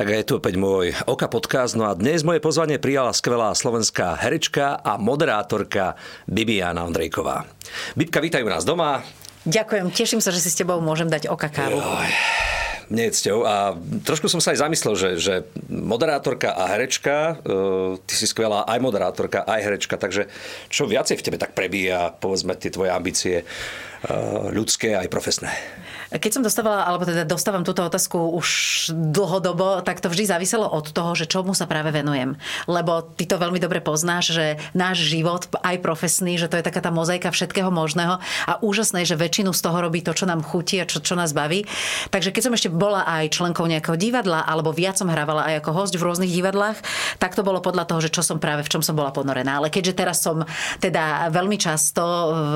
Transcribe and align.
Tak 0.00 0.08
je 0.08 0.24
tu 0.24 0.40
opäť 0.40 0.56
môj 0.56 0.96
Oka 1.04 1.28
podcast. 1.28 1.76
No 1.76 1.84
a 1.84 1.92
dnes 1.92 2.24
moje 2.24 2.40
pozvanie 2.40 2.80
prijala 2.80 3.12
skvelá 3.12 3.52
slovenská 3.52 4.16
herečka 4.16 4.80
a 4.80 4.96
moderátorka 4.96 5.92
Bibiana 6.24 6.88
Ondrejková. 6.88 7.44
Bibka, 8.00 8.24
vítajú 8.24 8.48
nás 8.48 8.64
doma. 8.64 9.04
Ďakujem, 9.44 9.92
teším 9.92 10.24
sa, 10.24 10.32
že 10.32 10.40
si 10.40 10.48
s 10.48 10.56
tebou 10.56 10.80
môžem 10.80 11.04
dať 11.04 11.28
Oka 11.28 11.52
kávu. 11.52 11.84
Joj 11.84 12.08
nie 12.90 13.06
je 13.06 13.22
cťou. 13.22 13.46
A 13.46 13.78
trošku 14.02 14.26
som 14.26 14.42
sa 14.42 14.50
aj 14.50 14.66
zamyslel, 14.66 14.94
že, 14.98 15.10
že 15.20 15.34
moderátorka 15.70 16.50
a 16.58 16.66
herečka, 16.74 17.38
e, 17.38 18.02
ty 18.02 18.14
si 18.18 18.26
skvelá 18.26 18.66
aj 18.66 18.82
moderátorka, 18.82 19.46
aj 19.46 19.60
herečka, 19.62 19.94
takže 19.94 20.26
čo 20.66 20.90
viacej 20.90 21.14
v 21.14 21.24
tebe 21.28 21.38
tak 21.38 21.54
prebíja, 21.54 22.10
povedzme, 22.18 22.58
tie 22.58 22.74
tvoje 22.74 22.90
ambície 22.90 23.36
e, 23.40 23.44
ľudské 24.50 24.98
aj 24.98 25.06
profesné? 25.06 25.54
Keď 26.10 26.30
som 26.34 26.42
dostávala, 26.42 26.90
alebo 26.90 27.06
teda 27.06 27.22
dostávam 27.22 27.62
túto 27.62 27.86
otázku 27.86 28.34
už 28.34 28.48
dlhodobo, 28.90 29.78
tak 29.86 30.02
to 30.02 30.10
vždy 30.10 30.26
záviselo 30.26 30.66
od 30.66 30.90
toho, 30.90 31.14
že 31.14 31.30
čomu 31.30 31.54
sa 31.54 31.70
práve 31.70 31.94
venujem. 31.94 32.34
Lebo 32.66 33.06
ty 33.14 33.30
to 33.30 33.38
veľmi 33.38 33.62
dobre 33.62 33.78
poznáš, 33.78 34.34
že 34.34 34.58
náš 34.74 35.06
život, 35.06 35.46
aj 35.62 35.78
profesný, 35.78 36.34
že 36.34 36.50
to 36.50 36.58
je 36.58 36.66
taká 36.66 36.82
tá 36.82 36.90
mozaika 36.90 37.30
všetkého 37.30 37.70
možného 37.70 38.18
a 38.50 38.58
úžasné, 38.58 39.06
že 39.06 39.14
väčšinu 39.14 39.54
z 39.54 39.62
toho 39.62 39.78
robí 39.78 40.02
to, 40.02 40.10
čo 40.10 40.26
nám 40.26 40.42
chutí 40.42 40.82
a 40.82 40.88
čo, 40.90 40.98
čo 40.98 41.14
nás 41.14 41.30
baví. 41.30 41.70
Takže 42.10 42.34
keď 42.34 42.42
som 42.42 42.54
ešte 42.58 42.74
bola 42.74 43.06
aj 43.06 43.30
členkou 43.30 43.70
nejakého 43.70 43.94
divadla, 43.94 44.42
alebo 44.42 44.74
viac 44.74 44.98
som 44.98 45.06
hrávala 45.06 45.46
aj 45.46 45.62
ako 45.62 45.70
host 45.78 45.94
v 45.94 46.02
rôznych 46.10 46.34
divadlách, 46.34 46.82
tak 47.22 47.38
to 47.38 47.46
bolo 47.46 47.62
podľa 47.62 47.86
toho, 47.86 48.02
že 48.02 48.10
čo 48.10 48.26
som 48.26 48.42
práve 48.42 48.66
v 48.66 48.72
čom 48.74 48.82
som 48.82 48.98
bola 48.98 49.14
ponorená. 49.14 49.62
Ale 49.62 49.70
keďže 49.70 49.94
teraz 49.94 50.18
som 50.26 50.42
teda 50.82 51.30
veľmi 51.30 51.54
často 51.54 52.02
v, 52.34 52.54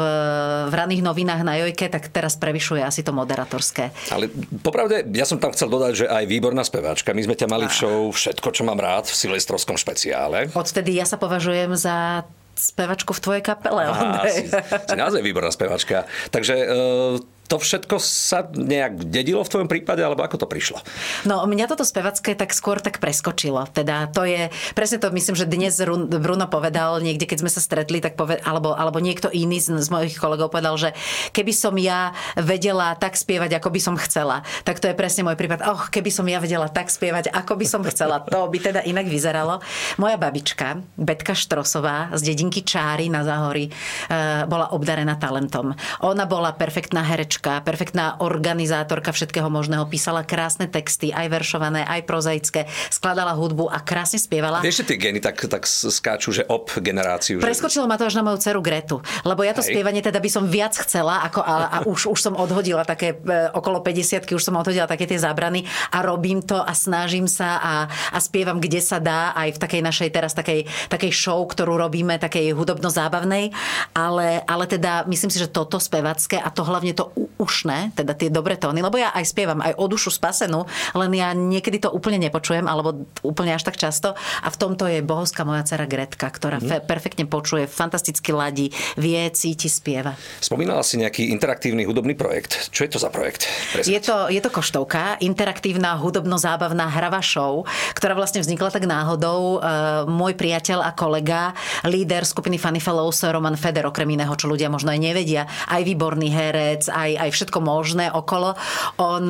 v 0.67 0.75
raných 0.75 1.07
novinách 1.07 1.47
na 1.47 1.55
Jojke, 1.63 1.87
tak 1.87 2.11
teraz 2.11 2.35
prevyšuje 2.35 2.83
asi 2.83 3.07
to 3.07 3.15
moderátor 3.15 3.44
moderátorské. 3.45 3.93
Ale 4.09 4.33
popravde, 4.65 5.05
ja 5.13 5.29
som 5.29 5.37
tam 5.37 5.53
chcel 5.53 5.69
dodať, 5.69 5.93
že 5.93 6.07
aj 6.09 6.25
výborná 6.25 6.65
speváčka. 6.65 7.13
My 7.13 7.23
sme 7.23 7.37
ťa 7.37 7.47
mali 7.47 7.69
v 7.69 7.75
show 7.77 7.99
Všetko, 8.11 8.49
čo 8.57 8.65
mám 8.65 8.81
rád 8.81 9.07
v 9.07 9.15
silvestrovskom 9.15 9.77
špeciále. 9.77 10.49
Odtedy 10.57 10.97
ja 10.97 11.05
sa 11.05 11.21
považujem 11.21 11.77
za 11.77 12.25
spevačku 12.55 13.11
v 13.13 13.21
tvojej 13.21 13.43
kapele. 13.43 13.83
Aha, 13.91 14.23
si, 14.31 14.47
si 14.49 14.97
naozaj 14.97 15.21
výborná 15.21 15.51
spevačka. 15.51 16.07
Takže 16.31 16.55
uh, 16.55 17.19
to 17.45 17.61
všetko 17.61 18.01
sa 18.01 18.49
nejak 18.49 19.05
dedilo 19.05 19.45
v 19.45 19.53
tvojom 19.53 19.69
prípade, 19.69 20.01
alebo 20.01 20.25
ako 20.25 20.45
to 20.45 20.47
prišlo? 20.49 20.81
No, 21.29 21.45
mňa 21.45 21.69
toto 21.69 21.85
spevacké 21.85 22.33
tak 22.33 22.57
skôr 22.57 22.81
tak 22.81 23.05
preskočilo. 23.05 23.69
Teda 23.69 24.09
to 24.09 24.25
je, 24.25 24.49
presne 24.73 24.97
to 24.97 25.13
myslím, 25.13 25.37
že 25.37 25.45
dnes 25.45 25.77
Bruno 26.09 26.49
povedal, 26.49 27.05
niekde 27.05 27.29
keď 27.29 27.45
sme 27.45 27.53
sa 27.53 27.61
stretli, 27.61 28.01
tak 28.01 28.17
poved, 28.17 28.41
alebo, 28.49 28.73
alebo 28.73 28.97
niekto 28.97 29.29
iný 29.29 29.61
z, 29.61 29.77
z 29.77 29.89
mojich 29.93 30.17
kolegov 30.17 30.49
povedal, 30.49 30.81
že 30.81 30.97
keby 31.37 31.53
som 31.53 31.77
ja 31.77 32.17
vedela 32.33 32.97
tak 32.97 33.13
spievať, 33.21 33.61
ako 33.61 33.69
by 33.69 33.81
som 33.81 33.95
chcela, 34.01 34.41
tak 34.65 34.81
to 34.81 34.89
je 34.89 34.97
presne 34.97 35.29
môj 35.29 35.37
prípad. 35.37 35.69
Oh, 35.69 35.85
keby 35.93 36.09
som 36.09 36.25
ja 36.25 36.41
vedela 36.41 36.73
tak 36.73 36.89
spievať, 36.89 37.29
ako 37.29 37.61
by 37.61 37.67
som 37.69 37.85
chcela, 37.85 38.25
to 38.25 38.41
by 38.49 38.57
teda 38.57 38.81
inak 38.89 39.05
vyzeralo. 39.05 39.61
Moja 40.01 40.17
babička, 40.17 40.81
Betka 40.97 41.37
Štrosová 41.37 42.09
z 42.17 42.25
dedinky 42.25 42.65
Čáry 42.65 43.13
na 43.13 43.21
Záhory, 43.21 43.69
eh, 43.69 44.49
bola 44.49 44.73
obdarená 44.73 45.21
talentom. 45.21 45.77
Ona 46.01 46.25
bola 46.25 46.57
perfektná 46.57 47.05
herečka 47.05 47.34
herečka, 47.35 47.67
perfektná 47.67 48.23
organizátorka 48.23 49.11
všetkého 49.11 49.51
možného, 49.51 49.91
písala 49.91 50.23
krásne 50.23 50.71
texty, 50.71 51.11
aj 51.11 51.27
veršované, 51.27 51.83
aj 51.83 52.07
prozaické, 52.07 52.71
skladala 52.95 53.35
hudbu 53.35 53.67
a 53.67 53.83
krásne 53.83 54.23
spievala. 54.23 54.63
Vieš, 54.63 54.87
tie 54.87 54.95
geny 54.95 55.19
tak, 55.19 55.43
tak 55.51 55.67
skáču, 55.67 56.31
že 56.31 56.47
ob 56.47 56.71
generáciu. 56.79 57.43
Preskočilo 57.43 57.87
že... 57.87 57.91
ma 57.91 57.99
to 57.99 58.07
až 58.07 58.15
na 58.15 58.23
moju 58.23 58.39
dceru 58.39 58.63
Gretu, 58.63 59.03
lebo 59.27 59.43
ja 59.43 59.51
to 59.51 59.67
Hej. 59.67 59.75
spievanie 59.75 59.99
teda 59.99 60.23
by 60.23 60.31
som 60.31 60.47
viac 60.47 60.79
chcela, 60.79 61.27
ako, 61.27 61.43
a, 61.43 61.55
a 61.67 61.77
už, 61.91 62.15
už 62.15 62.21
som 62.23 62.35
odhodila 62.39 62.87
také 62.87 63.19
e, 63.19 63.51
okolo 63.51 63.83
50 63.83 64.31
už 64.31 64.43
som 64.43 64.55
odhodila 64.55 64.87
také 64.87 65.11
tie 65.11 65.19
zábrany 65.19 65.67
a 65.91 66.07
robím 66.07 66.39
to 66.39 66.55
a 66.55 66.71
snažím 66.71 67.27
sa 67.27 67.59
a, 67.59 67.75
a 68.15 68.19
spievam, 68.23 68.63
kde 68.63 68.79
sa 68.79 69.03
dá, 69.03 69.35
aj 69.35 69.59
v 69.59 69.63
takej 69.63 69.83
našej 69.83 70.09
teraz 70.15 70.33
takej, 70.39 70.71
takej 70.87 71.11
show, 71.11 71.43
ktorú 71.43 71.75
robíme, 71.83 72.15
takej 72.23 72.55
hudobno-zábavnej, 72.55 73.51
ale, 73.91 74.39
ale 74.47 74.65
teda 74.71 75.03
myslím 75.11 75.31
si, 75.35 75.43
že 75.43 75.51
toto 75.51 75.83
spevacké 75.83 76.39
a 76.39 76.47
to 76.55 76.63
hlavne 76.63 76.95
to 76.95 77.11
ušné, 77.37 77.97
teda 77.97 78.13
tie 78.15 78.29
dobré 78.31 78.57
tóny, 78.57 78.81
lebo 78.81 78.97
ja 79.01 79.11
aj 79.13 79.25
spievam 79.27 79.61
aj 79.61 79.75
o 79.77 79.85
dušu 79.89 80.11
spasenú, 80.15 80.67
len 80.95 81.11
ja 81.15 81.33
niekedy 81.33 81.83
to 81.83 81.91
úplne 81.91 82.21
nepočujem, 82.23 82.65
alebo 82.67 83.07
úplne 83.25 83.55
až 83.55 83.67
tak 83.67 83.77
často. 83.77 84.15
A 84.43 84.49
v 84.49 84.57
tomto 84.57 84.87
je 84.87 85.05
bohovská 85.05 85.43
moja 85.43 85.65
dcera 85.67 85.87
Gretka, 85.89 86.29
ktorá 86.29 86.59
mm. 86.61 86.67
fe- 86.67 86.85
perfektne 86.85 87.25
počuje, 87.29 87.67
fantasticky 87.69 88.31
ladí, 88.31 88.71
vie, 88.95 89.21
cíti, 89.33 89.69
spieva. 89.69 90.15
Spomínala 90.41 90.85
si 90.87 91.01
nejaký 91.01 91.31
interaktívny 91.33 91.85
hudobný 91.85 92.15
projekt. 92.15 92.71
Čo 92.71 92.87
je 92.87 92.91
to 92.95 92.99
za 93.01 93.11
projekt? 93.11 93.49
Je 93.85 93.99
to, 94.01 94.29
je 94.31 94.41
to 94.41 94.51
koštovka, 94.51 95.19
interaktívna 95.21 95.97
hudobno-zábavná 95.99 96.89
hrava 96.93 97.21
show, 97.25 97.67
ktorá 97.97 98.15
vlastne 98.15 98.41
vznikla 98.45 98.71
tak 98.71 98.85
náhodou. 98.87 99.59
E, 99.59 99.69
môj 100.09 100.37
priateľ 100.39 100.85
a 100.85 100.91
kolega, 100.95 101.53
líder 101.87 102.23
skupiny 102.27 102.61
Funny 102.61 102.81
Fellows, 102.81 103.25
Roman 103.27 103.57
Feder, 103.59 103.87
okrem 103.89 104.09
iného, 104.15 104.33
čo 104.35 104.47
ľudia 104.47 104.69
možno 104.69 104.93
aj 104.93 105.01
nevedia, 105.01 105.49
aj 105.69 105.83
výborný 105.83 106.29
herec, 106.31 106.87
aj 106.91 107.11
aj, 107.17 107.31
všetko 107.35 107.59
možné 107.63 108.11
okolo. 108.11 108.55
On, 109.01 109.25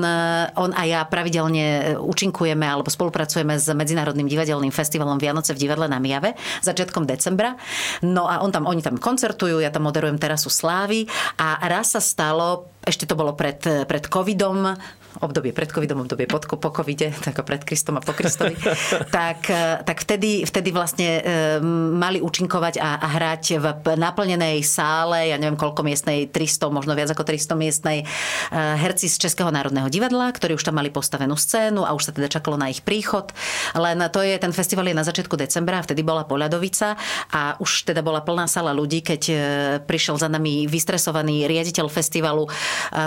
on 0.59 0.71
a 0.75 0.83
ja 0.85 1.01
pravidelne 1.07 1.97
účinkujeme 2.01 2.65
alebo 2.65 2.91
spolupracujeme 2.91 3.57
s 3.57 3.71
Medzinárodným 3.71 4.29
divadelným 4.29 4.75
festivalom 4.75 5.17
Vianoce 5.17 5.55
v 5.55 5.63
divadle 5.63 5.87
na 5.87 6.03
Miave 6.03 6.35
začiatkom 6.65 7.07
decembra. 7.07 7.57
No 8.03 8.27
a 8.27 8.43
on 8.43 8.51
tam, 8.51 8.67
oni 8.67 8.83
tam 8.83 8.97
koncertujú, 9.01 9.61
ja 9.61 9.71
tam 9.71 9.87
moderujem 9.87 10.19
terasu 10.19 10.49
Slávy 10.49 11.07
a 11.41 11.61
raz 11.69 11.95
sa 11.95 12.01
stalo, 12.03 12.69
ešte 12.85 13.09
to 13.09 13.15
bolo 13.17 13.33
pred, 13.37 13.61
pred 13.63 14.05
covidom, 14.09 14.77
obdobie 15.21 15.55
pred 15.55 15.71
covidom, 15.71 16.03
obdobie 16.03 16.27
pod, 16.27 16.49
po 16.49 16.71
covide, 16.73 17.15
tak 17.27 17.43
pred 17.47 17.63
Kristom 17.63 17.99
a 17.99 18.03
po 18.03 18.17
Kristovi, 18.17 18.57
tak, 19.19 19.47
tak 19.85 19.97
vtedy, 20.03 20.43
vtedy 20.49 20.75
vlastne 20.75 21.21
e, 21.21 21.23
mali 21.95 22.19
účinkovať 22.19 22.81
a, 22.81 22.99
a 22.99 23.09
hrať 23.19 23.45
v 23.61 23.67
naplnenej 23.95 24.65
sále, 24.65 25.31
ja 25.31 25.37
neviem 25.39 25.59
koľko 25.59 25.87
miestnej, 25.87 26.27
300, 26.31 26.73
možno 26.75 26.97
viac 26.97 27.13
ako 27.13 27.23
300 27.23 27.55
miestnej, 27.55 27.99
e, 28.03 28.07
herci 28.55 29.07
z 29.07 29.29
Českého 29.29 29.53
národného 29.53 29.87
divadla, 29.93 30.33
ktorí 30.33 30.57
už 30.59 30.65
tam 30.67 30.81
mali 30.81 30.91
postavenú 30.91 31.39
scénu 31.39 31.87
a 31.87 31.95
už 31.95 32.11
sa 32.11 32.13
teda 32.15 32.27
čakalo 32.27 32.59
na 32.59 32.73
ich 32.73 32.83
príchod. 32.83 33.31
Len 33.77 34.01
to 34.11 34.25
je, 34.25 34.35
ten 34.41 34.51
festival 34.51 34.89
je 34.89 34.97
na 34.97 35.07
začiatku 35.07 35.37
decembra, 35.37 35.85
vtedy 35.85 36.01
bola 36.01 36.25
Poľadovica 36.25 36.97
a 37.31 37.61
už 37.61 37.91
teda 37.93 38.01
bola 38.01 38.25
plná 38.25 38.49
sala 38.49 38.73
ľudí, 38.73 39.05
keď 39.05 39.23
prišiel 39.85 40.17
za 40.17 40.33
nami 40.33 40.65
vystresovaný 40.65 41.45
riaditeľ 41.45 41.87
festivalu 41.93 42.49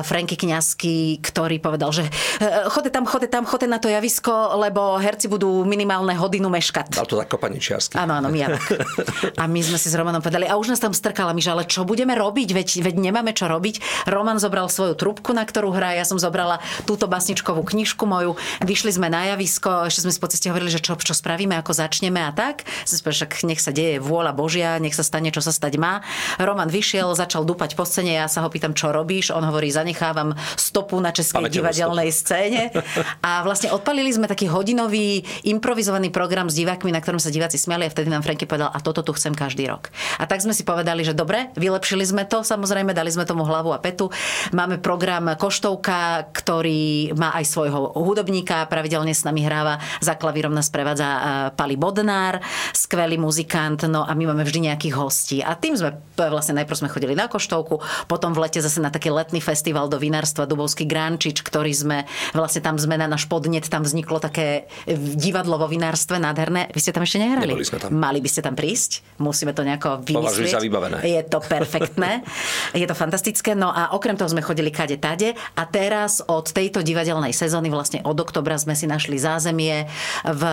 Franky 0.06 0.38
Kňazky, 0.38 1.20
ktorý 1.20 1.58
povedal, 1.58 1.90
že 1.98 2.06
e, 2.38 2.70
chode 2.70 2.94
tam, 2.94 3.10
chode 3.10 3.28
tam, 3.30 3.44
chode 3.50 3.66
na 3.66 3.82
to 3.82 3.90
javisko, 3.90 4.58
lebo 4.62 5.02
herci 5.02 5.26
budú 5.26 5.66
minimálne 5.66 6.14
hodinu 6.14 6.48
meškať. 6.54 6.94
Dal 6.94 7.10
to 7.10 7.18
tak 7.18 7.34
kopaničiarsky. 7.34 7.98
Áno, 7.98 8.22
áno, 8.22 8.30
my 8.30 8.40
A 9.42 9.50
my 9.50 9.60
sme 9.62 9.78
si 9.82 9.90
s 9.90 9.96
Romanom 9.98 10.22
povedali, 10.22 10.46
a 10.46 10.56
už 10.58 10.74
nás 10.74 10.82
tam 10.82 10.94
strkala 10.94 11.34
my, 11.34 11.42
že 11.42 11.52
ale 11.54 11.64
čo 11.66 11.84
budeme 11.84 12.14
robiť, 12.14 12.50
veď, 12.54 12.70
veď 12.86 12.96
nemáme 12.98 13.34
čo 13.34 13.50
robiť. 13.50 14.06
Roman 14.10 14.38
zobral 14.38 14.70
svoju 14.70 14.94
trúbku, 14.94 15.34
na 15.34 15.44
ktorú 15.44 15.74
hrá, 15.74 15.98
ja 15.98 16.06
som 16.06 16.22
zobrala 16.22 16.62
túto 16.86 17.10
basničkovú 17.10 17.66
knižku 17.66 18.04
moju, 18.06 18.38
vyšli 18.62 18.94
sme 18.94 19.10
na 19.10 19.34
javisko, 19.34 19.90
ešte 19.90 20.06
sme 20.06 20.12
si 20.14 20.20
po 20.22 20.30
ceste 20.30 20.48
hovorili, 20.52 20.72
že 20.74 20.82
čo, 20.84 20.94
čo 20.98 21.14
spravíme, 21.18 21.58
ako 21.58 21.74
začneme 21.74 22.22
a 22.22 22.32
tak. 22.32 22.68
Sme 22.86 23.14
však 23.14 23.44
nech 23.48 23.62
sa 23.62 23.72
deje 23.74 23.98
vôľa 24.04 24.36
Božia, 24.36 24.78
nech 24.78 24.94
sa 24.94 25.06
stane, 25.06 25.32
čo 25.32 25.42
sa 25.42 25.54
stať 25.56 25.80
má. 25.80 26.04
Roman 26.38 26.70
vyšiel, 26.70 27.14
začal 27.16 27.48
dúpať 27.48 27.74
po 27.74 27.88
scéne, 27.88 28.18
ja 28.18 28.28
sa 28.28 28.44
ho 28.44 28.50
pýtam, 28.52 28.76
čo 28.76 28.92
robíš, 28.92 29.32
on 29.32 29.46
hovorí, 29.46 29.72
zanechávam 29.72 30.36
stopu 30.60 31.00
na 31.00 31.16
českej 31.16 31.48
divadelnej 31.50 31.87
scéne. 32.12 32.74
A 33.22 33.46
vlastne 33.46 33.70
odpalili 33.70 34.10
sme 34.10 34.26
taký 34.28 34.50
hodinový 34.50 35.22
improvizovaný 35.46 36.10
program 36.10 36.50
s 36.50 36.58
divákmi, 36.58 36.92
na 36.92 37.00
ktorom 37.04 37.22
sa 37.22 37.30
diváci 37.32 37.60
smiali 37.62 37.88
a 37.88 37.94
vtedy 37.94 38.10
nám 38.10 38.26
Franky 38.26 38.50
povedal, 38.50 38.72
a 38.74 38.80
toto 38.82 39.04
tu 39.06 39.12
chcem 39.14 39.32
každý 39.36 39.70
rok. 39.70 39.94
A 40.18 40.26
tak 40.26 40.42
sme 40.42 40.56
si 40.56 40.66
povedali, 40.66 41.06
že 41.06 41.14
dobre, 41.14 41.52
vylepšili 41.56 42.04
sme 42.04 42.24
to, 42.26 42.42
samozrejme, 42.42 42.96
dali 42.96 43.12
sme 43.14 43.28
tomu 43.28 43.46
hlavu 43.46 43.72
a 43.72 43.80
petu. 43.80 44.10
Máme 44.56 44.82
program 44.82 45.38
Koštovka, 45.38 46.32
ktorý 46.34 47.14
má 47.14 47.36
aj 47.38 47.46
svojho 47.46 47.94
hudobníka, 47.96 48.66
pravidelne 48.66 49.14
s 49.14 49.24
nami 49.28 49.46
hráva, 49.46 49.78
za 50.02 50.18
klavírom 50.18 50.52
nás 50.52 50.72
prevádza 50.74 51.08
e, 51.08 51.22
Pali 51.54 51.76
Bodnár, 51.78 52.42
skvelý 52.74 53.22
muzikant, 53.22 53.86
no 53.86 54.04
a 54.04 54.12
my 54.18 54.34
máme 54.34 54.44
vždy 54.44 54.72
nejakých 54.72 54.96
hostí. 54.98 55.38
A 55.46 55.54
tým 55.54 55.78
sme 55.78 55.96
vlastne 56.18 56.58
najprv 56.58 56.78
sme 56.82 56.90
chodili 56.90 57.14
na 57.14 57.30
Koštovku, 57.30 57.80
potom 58.10 58.34
v 58.34 58.48
lete 58.48 58.60
zase 58.64 58.82
na 58.82 58.90
taký 58.90 59.14
letný 59.14 59.40
festival 59.44 59.86
do 59.86 60.02
vinárstva 60.02 60.50
Dubovský 60.50 60.90
Grančič, 60.90 61.46
ktorý 61.46 61.70
sme, 61.78 62.10
vlastne 62.34 62.66
tam 62.66 62.82
sme 62.82 62.98
na 62.98 63.06
náš 63.06 63.30
podnet, 63.30 63.70
tam 63.70 63.86
vzniklo 63.86 64.18
také 64.18 64.66
divadlo 65.14 65.62
vo 65.62 65.70
vinárstve 65.70 66.18
nádherné. 66.18 66.74
Vy 66.74 66.80
ste 66.82 66.92
tam 66.96 67.06
ešte 67.06 67.22
nehrali? 67.22 67.54
Neboli 67.54 67.68
sme 67.70 67.78
tam. 67.78 67.90
Mali 67.94 68.20
by 68.20 68.30
ste 68.30 68.42
tam 68.42 68.58
prísť? 68.58 69.22
Musíme 69.22 69.54
to 69.54 69.62
nejako 69.62 70.02
vymyslieť. 70.02 70.58
za 70.58 70.62
vybavené. 70.64 71.06
Je 71.06 71.22
to 71.30 71.38
perfektné. 71.46 72.26
Je 72.74 72.86
to 72.90 72.96
fantastické. 72.98 73.54
No 73.54 73.70
a 73.70 73.94
okrem 73.94 74.18
toho 74.18 74.32
sme 74.32 74.42
chodili 74.42 74.74
kade 74.74 74.98
tade 74.98 75.38
a 75.54 75.64
teraz 75.70 76.26
od 76.26 76.50
tejto 76.50 76.82
divadelnej 76.82 77.36
sezóny, 77.36 77.70
vlastne 77.70 78.02
od 78.02 78.18
oktobra 78.18 78.58
sme 78.58 78.74
si 78.74 78.90
našli 78.90 79.22
zázemie 79.22 79.86
v 80.26 80.44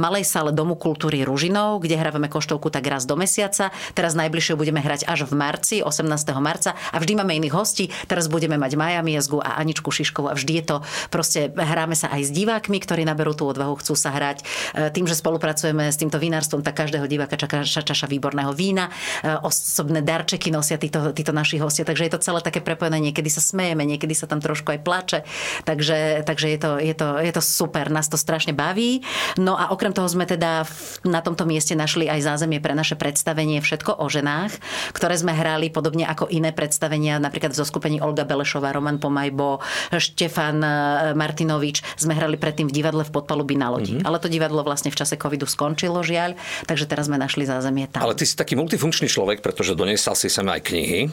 malej 0.00 0.24
sále 0.24 0.54
Domu 0.54 0.78
kultúry 0.78 1.26
Ružinov, 1.26 1.82
kde 1.84 1.98
hrávame 1.98 2.30
koštovku 2.30 2.70
tak 2.72 2.86
raz 2.88 3.04
do 3.04 3.18
mesiaca. 3.18 3.74
Teraz 3.92 4.16
najbližšie 4.16 4.54
budeme 4.56 4.80
hrať 4.80 5.04
až 5.04 5.26
v 5.28 5.34
marci, 5.36 5.76
18. 5.84 6.06
marca 6.38 6.78
a 6.92 6.96
vždy 6.96 7.18
máme 7.18 7.36
iných 7.36 7.54
hostí. 7.54 7.84
Teraz 8.06 8.30
budeme 8.30 8.56
mať 8.56 8.78
Maja 8.78 9.02
Miezgu 9.02 9.42
a 9.42 9.58
Aničku 9.58 9.90
Šiškovú 9.90 10.30
a 10.30 10.34
vždy 10.38 10.61
je 10.61 10.61
to 10.64 10.76
proste, 11.10 11.50
hráme 11.52 11.94
sa 11.98 12.10
aj 12.12 12.28
s 12.28 12.30
divákmi, 12.30 12.78
ktorí 12.82 13.02
naberú 13.06 13.34
tú 13.34 13.48
odvahu, 13.48 13.78
chcú 13.80 13.94
sa 13.94 14.14
hrať. 14.14 14.42
E, 14.42 14.44
tým, 14.94 15.06
že 15.06 15.18
spolupracujeme 15.18 15.88
s 15.88 15.98
týmto 15.98 16.16
vinárstvom, 16.18 16.62
tak 16.62 16.78
každého 16.78 17.06
diváka 17.08 17.38
čaká 17.38 17.64
čaša 17.64 18.06
výborného 18.06 18.52
vína. 18.54 18.92
E, 19.22 19.32
osobné 19.42 20.04
darčeky 20.04 20.52
nosia 20.52 20.78
títo, 20.78 21.10
títo 21.16 21.32
naši 21.34 21.58
hostia, 21.58 21.86
takže 21.86 22.06
je 22.06 22.12
to 22.12 22.24
celé 22.24 22.40
také 22.44 22.60
prepojené. 22.62 22.98
Niekedy 23.12 23.28
sa 23.32 23.42
smejeme, 23.42 23.82
niekedy 23.82 24.14
sa 24.14 24.28
tam 24.28 24.38
trošku 24.38 24.76
aj 24.76 24.80
plače. 24.84 25.18
Takže, 25.64 26.26
takže 26.26 26.46
je, 26.52 26.58
to, 26.58 26.70
je, 26.78 26.94
to, 26.94 27.08
je 27.18 27.32
to 27.32 27.42
super, 27.42 27.88
nás 27.88 28.06
to 28.06 28.20
strašne 28.20 28.52
baví. 28.52 29.00
No 29.40 29.56
a 29.56 29.72
okrem 29.72 29.96
toho 29.96 30.06
sme 30.06 30.28
teda 30.28 30.68
na 31.06 31.20
tomto 31.24 31.48
mieste 31.48 31.72
našli 31.72 32.06
aj 32.06 32.20
zázemie 32.24 32.60
pre 32.60 32.76
naše 32.76 32.94
predstavenie 32.94 33.58
Všetko 33.62 34.02
o 34.02 34.06
ženách, 34.12 34.52
ktoré 34.92 35.16
sme 35.16 35.32
hrali 35.32 35.72
podobne 35.72 36.04
ako 36.04 36.28
iné 36.28 36.52
predstavenia, 36.52 37.16
napríklad 37.16 37.56
zo 37.56 37.64
skupení 37.64 38.02
Olga 38.04 38.28
Belešová, 38.28 38.74
Roman 38.74 39.00
Pomajbo, 39.00 39.64
Štefan 39.94 40.51
e, 40.60 41.16
Martinovič. 41.16 41.80
Sme 41.96 42.12
hrali 42.12 42.36
predtým 42.36 42.68
v 42.68 42.74
divadle 42.74 43.06
v 43.06 43.10
podpalubi 43.14 43.56
na 43.56 43.72
lodi. 43.72 43.96
Mm-hmm. 43.96 44.08
Ale 44.08 44.16
to 44.20 44.28
divadlo 44.28 44.60
vlastne 44.66 44.92
v 44.92 44.96
čase 44.98 45.16
covidu 45.16 45.48
skončilo, 45.48 46.02
žiaľ, 46.04 46.36
takže 46.68 46.84
teraz 46.84 47.08
sme 47.08 47.16
našli 47.16 47.48
zázemie 47.48 47.88
tam. 47.88 48.04
Ale 48.04 48.18
ty 48.18 48.26
si 48.26 48.36
taký 48.36 48.58
multifunkčný 48.58 49.08
človek, 49.08 49.40
pretože 49.40 49.72
doniesal 49.78 50.18
si 50.18 50.28
sem 50.28 50.44
aj 50.44 50.60
knihy. 50.66 51.08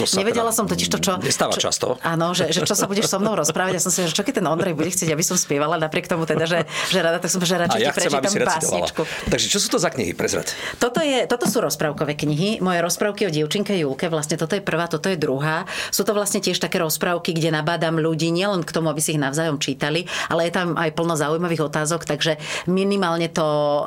To 0.00 0.08
sa 0.08 0.24
Nevedela 0.24 0.48
teda 0.48 0.56
som 0.56 0.64
totiž 0.64 0.88
to, 0.88 0.98
čo... 1.04 1.12
Nestáva 1.20 1.52
čo, 1.52 1.68
často. 1.68 2.00
Áno, 2.00 2.32
že, 2.32 2.48
že, 2.48 2.64
čo 2.64 2.72
sa 2.72 2.88
budeš 2.88 3.12
so 3.12 3.20
mnou 3.20 3.36
rozprávať. 3.36 3.76
Ja 3.76 3.82
som 3.84 3.92
si 3.92 4.00
že 4.08 4.16
čo 4.16 4.24
keď 4.24 4.40
ten 4.40 4.46
Ondrej 4.48 4.72
bude 4.72 4.88
chcieť, 4.88 5.12
aby 5.12 5.20
som 5.20 5.36
spievala, 5.36 5.76
napriek 5.76 6.08
tomu 6.08 6.24
teda, 6.24 6.48
že, 6.48 6.64
že 6.88 6.98
rada, 7.04 7.20
tak 7.20 7.28
som 7.28 7.44
že 7.44 7.60
radšej 7.60 7.80
ja 7.80 7.92
ti 7.92 7.96
prečítam 8.00 8.32
básničku. 8.32 9.02
Takže 9.28 9.46
čo 9.52 9.58
sú 9.60 9.68
to 9.76 9.78
za 9.78 9.92
knihy? 9.92 10.16
Prezrad. 10.16 10.48
Toto, 10.80 11.04
je, 11.04 11.28
toto 11.28 11.44
sú 11.44 11.60
rozprávkové 11.60 12.16
knihy. 12.16 12.64
Moje 12.64 12.80
rozprávky 12.80 13.28
o 13.28 13.30
dievčinke 13.30 13.76
Julke, 13.76 14.08
vlastne 14.08 14.40
toto 14.40 14.56
je 14.56 14.62
prvá, 14.64 14.88
toto 14.88 15.12
je 15.12 15.20
druhá. 15.20 15.68
Sú 15.92 16.08
to 16.08 16.16
vlastne 16.16 16.40
tiež 16.40 16.56
také 16.56 16.80
rozprávky, 16.80 17.36
kde 17.36 17.52
nabádam 17.52 18.00
ľudí 18.00 18.32
nielen 18.32 18.64
k 18.64 18.71
tomu, 18.72 18.88
aby 18.88 19.00
si 19.04 19.14
ich 19.14 19.20
navzájom 19.20 19.60
čítali, 19.60 20.08
ale 20.32 20.48
je 20.48 20.52
tam 20.56 20.74
aj 20.74 20.90
plno 20.96 21.14
zaujímavých 21.14 21.68
otázok, 21.68 22.08
takže 22.08 22.40
minimálne 22.66 23.28
to 23.28 23.44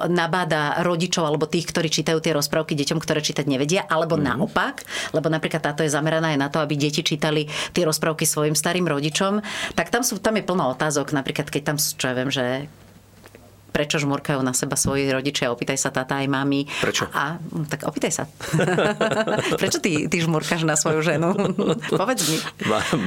nabáda 0.08 0.86
rodičov 0.86 1.26
alebo 1.26 1.50
tých, 1.50 1.70
ktorí 1.74 1.90
čítajú 1.90 2.22
tie 2.22 2.38
rozprávky 2.38 2.78
deťom, 2.78 3.02
ktoré 3.02 3.26
čítať 3.26 3.46
nevedia, 3.50 3.84
alebo 3.90 4.16
mm. 4.16 4.24
naopak, 4.24 4.86
lebo 5.12 5.28
napríklad 5.28 5.66
táto 5.66 5.82
je 5.82 5.92
zameraná 5.92 6.32
aj 6.32 6.40
na 6.40 6.48
to, 6.54 6.62
aby 6.62 6.78
deti 6.78 7.02
čítali 7.02 7.50
tie 7.74 7.84
rozprávky 7.84 8.24
svojim 8.24 8.54
starým 8.54 8.86
rodičom, 8.86 9.42
tak 9.74 9.90
tam 9.90 10.06
sú 10.06 10.22
tam 10.22 10.38
je 10.38 10.46
plno 10.46 10.72
otázok, 10.78 11.12
napríklad 11.12 11.50
keď 11.50 11.62
tam, 11.74 11.78
čo 11.82 12.06
ja 12.06 12.14
viem, 12.14 12.30
že 12.30 12.70
prečo 13.76 14.00
žmurkajú 14.00 14.40
na 14.40 14.56
seba 14.56 14.80
svoji 14.80 15.12
rodičia, 15.12 15.52
opýtaj 15.52 15.76
sa 15.76 15.92
tata 15.92 16.24
aj 16.24 16.32
mami. 16.32 16.64
Prečo? 16.80 17.12
A, 17.12 17.36
tak 17.68 17.84
opýtaj 17.84 18.24
sa. 18.24 18.24
prečo 19.60 19.84
ty, 19.84 20.08
ty 20.08 20.18
žmurkáš 20.24 20.64
na 20.64 20.80
svoju 20.80 21.04
ženu? 21.04 21.36
Povedz 22.00 22.24
mi. 22.32 22.40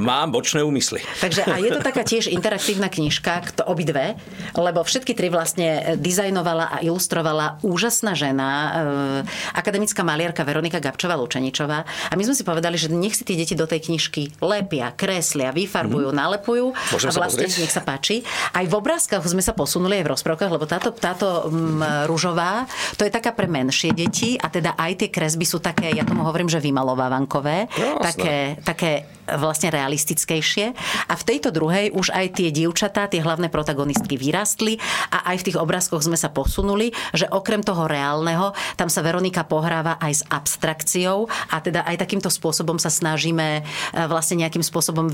Mám 0.04 0.36
bočné 0.36 0.60
úmysly. 0.60 1.00
Takže 1.24 1.48
a 1.48 1.56
je 1.56 1.72
to 1.72 1.80
taká 1.80 2.04
tiež 2.04 2.28
interaktívna 2.28 2.92
knižka, 2.92 3.56
to 3.56 3.64
obidve, 3.64 4.20
lebo 4.52 4.84
všetky 4.84 5.16
tri 5.16 5.32
vlastne 5.32 5.96
dizajnovala 5.96 6.68
a 6.68 6.76
ilustrovala 6.84 7.64
úžasná 7.64 8.12
žena, 8.12 8.48
eh, 8.52 9.56
akademická 9.56 10.04
maliarka 10.04 10.44
Veronika 10.44 10.84
Gabčová 10.84 11.16
Lučeničová. 11.16 11.88
A 12.10 12.12
my 12.12 12.22
sme 12.28 12.36
si 12.36 12.44
povedali, 12.44 12.76
že 12.76 12.92
nech 12.92 13.16
si 13.16 13.24
tie 13.24 13.40
deti 13.40 13.56
do 13.56 13.64
tej 13.64 13.88
knižky 13.88 14.36
lepia, 14.44 14.92
kreslia, 14.92 15.48
vyfarbujú, 15.48 16.12
mm-hmm. 16.12 16.22
nalepujú. 16.28 16.76
Môžem 16.92 17.08
a 17.08 17.12
vlastne, 17.16 17.48
sa 17.48 17.60
nech 17.64 17.72
sa 17.72 17.80
páči. 17.80 18.20
Aj 18.52 18.66
v 18.68 18.74
obrázkach 18.76 19.24
sme 19.24 19.40
sa 19.40 19.56
posunuli 19.56 20.02
aj 20.02 20.04
v 20.04 20.10
rozprávkach, 20.12 20.57
lebo 20.58 20.66
táto, 20.66 20.90
táto 20.90 21.46
mm, 21.46 22.10
rúžová, 22.10 22.66
to 22.98 23.06
je 23.06 23.14
taká 23.14 23.30
pre 23.30 23.46
menšie 23.46 23.94
deti 23.94 24.34
a 24.34 24.50
teda 24.50 24.74
aj 24.74 25.06
tie 25.06 25.08
kresby 25.14 25.46
sú 25.46 25.62
také, 25.62 25.94
ja 25.94 26.02
tomu 26.02 26.26
hovorím, 26.26 26.50
že 26.50 26.58
vymalovávankové, 26.58 27.70
také, 28.02 28.58
také 28.66 29.17
vlastne 29.36 29.68
realistickejšie. 29.68 30.72
A 31.08 31.14
v 31.14 31.26
tejto 31.26 31.52
druhej 31.52 31.92
už 31.92 32.14
aj 32.14 32.40
tie 32.40 32.48
dievčatá, 32.48 33.10
tie 33.10 33.20
hlavné 33.20 33.52
protagonistky 33.52 34.16
vyrastli 34.16 34.80
a 35.12 35.34
aj 35.34 35.44
v 35.44 35.46
tých 35.52 35.60
obrázkoch 35.60 36.00
sme 36.00 36.16
sa 36.16 36.32
posunuli, 36.32 36.94
že 37.12 37.28
okrem 37.28 37.60
toho 37.60 37.84
reálneho, 37.84 38.56
tam 38.80 38.88
sa 38.88 39.04
Veronika 39.04 39.44
pohráva 39.44 40.00
aj 40.00 40.12
s 40.12 40.22
abstrakciou 40.28 41.28
a 41.52 41.56
teda 41.60 41.84
aj 41.84 42.00
takýmto 42.00 42.32
spôsobom 42.32 42.80
sa 42.80 42.88
snažíme 42.88 43.60
e, 43.60 43.62
vlastne 44.08 44.40
nejakým 44.40 44.64
spôsobom 44.64 45.10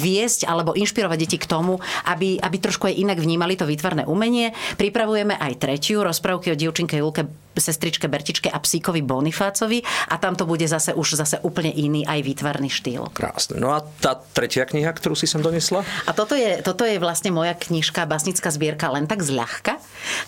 viesť 0.00 0.48
alebo 0.48 0.72
inšpirovať 0.72 1.18
deti 1.20 1.38
k 1.40 1.48
tomu, 1.50 1.82
aby, 2.08 2.40
aby 2.40 2.56
trošku 2.56 2.88
aj 2.88 2.96
inak 2.96 3.18
vnímali 3.20 3.58
to 3.58 3.68
výtvarné 3.68 4.08
umenie. 4.08 4.54
Pripravujeme 4.80 5.36
aj 5.36 5.60
tretiu 5.60 6.06
rozprávky 6.06 6.54
o 6.54 6.58
dievčinke 6.58 6.96
Julke 7.00 7.45
sestričke 7.60 8.06
Bertičke 8.06 8.48
a 8.52 8.58
psíkovi 8.60 9.02
Bonifácovi 9.02 9.82
a 10.12 10.16
tam 10.20 10.36
to 10.36 10.44
bude 10.44 10.64
zase 10.68 10.92
už 10.92 11.16
zase 11.18 11.36
úplne 11.42 11.72
iný 11.72 12.04
aj 12.06 12.20
výtvarný 12.22 12.68
štýl. 12.70 13.10
Krásne. 13.12 13.58
No 13.58 13.72
a 13.72 13.82
tá 13.82 14.16
tretia 14.16 14.64
kniha, 14.68 14.92
ktorú 14.92 15.16
si 15.16 15.26
sem 15.28 15.40
donesla? 15.42 15.82
A 16.06 16.12
toto 16.12 16.36
je, 16.36 16.62
toto 16.62 16.84
je 16.84 17.00
vlastne 17.00 17.32
moja 17.32 17.56
knižka, 17.56 18.06
básnická 18.06 18.52
zbierka 18.52 18.92
len 18.92 19.08
tak 19.08 19.24
zľahka, 19.24 19.80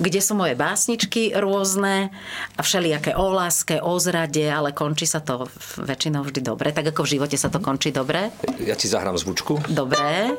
kde 0.03 0.21
sú 0.21 0.35
moje 0.35 0.59
básničky 0.59 1.33
rôzne 1.37 2.11
a 2.57 2.61
všelijaké 2.61 3.15
o 3.15 3.31
láske, 3.31 3.79
o 3.79 3.95
zrade, 4.01 4.49
ale 4.49 4.75
končí 4.75 5.07
sa 5.07 5.21
to 5.23 5.47
väčšinou 5.79 6.27
vždy 6.27 6.41
dobre, 6.43 6.73
tak 6.75 6.91
ako 6.91 7.05
v 7.05 7.13
živote 7.19 7.37
sa 7.37 7.53
to 7.53 7.61
končí 7.63 7.93
dobre. 7.95 8.33
Ja 8.63 8.75
ti 8.75 8.91
zahrám 8.91 9.17
zvučku. 9.19 9.61
Dobre. 9.69 10.35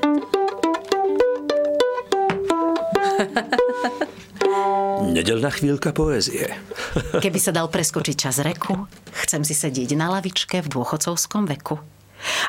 Nedelná 5.10 5.50
chvíľka 5.50 5.90
poézie. 5.90 6.54
Keby 7.26 7.40
sa 7.42 7.50
dal 7.50 7.66
preskočiť 7.66 8.16
čas 8.16 8.38
reku, 8.46 8.86
chcem 9.26 9.42
si 9.42 9.58
sedieť 9.58 9.98
na 9.98 10.14
lavičke 10.14 10.62
v 10.62 10.70
dôchodcovskom 10.70 11.50
veku. 11.50 11.82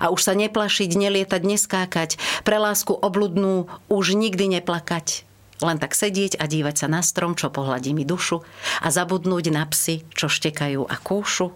A 0.02 0.12
už 0.12 0.20
sa 0.20 0.36
neplašiť, 0.36 0.92
nelietať, 0.92 1.40
neskákať, 1.40 2.10
pre 2.44 2.60
lásku 2.60 2.92
obludnú 2.92 3.70
už 3.88 4.12
nikdy 4.12 4.60
neplakať. 4.60 5.24
Len 5.64 5.80
tak 5.80 5.96
sedieť 5.96 6.36
a 6.36 6.44
dívať 6.44 6.84
sa 6.84 6.88
na 6.92 7.00
strom, 7.00 7.32
čo 7.32 7.48
pohľadí 7.48 7.96
mi 7.96 8.04
dušu 8.04 8.44
a 8.84 8.88
zabudnúť 8.92 9.52
na 9.52 9.64
psy, 9.64 10.04
čo 10.12 10.28
štekajú 10.28 10.84
a 10.84 10.96
kúšu. 11.00 11.52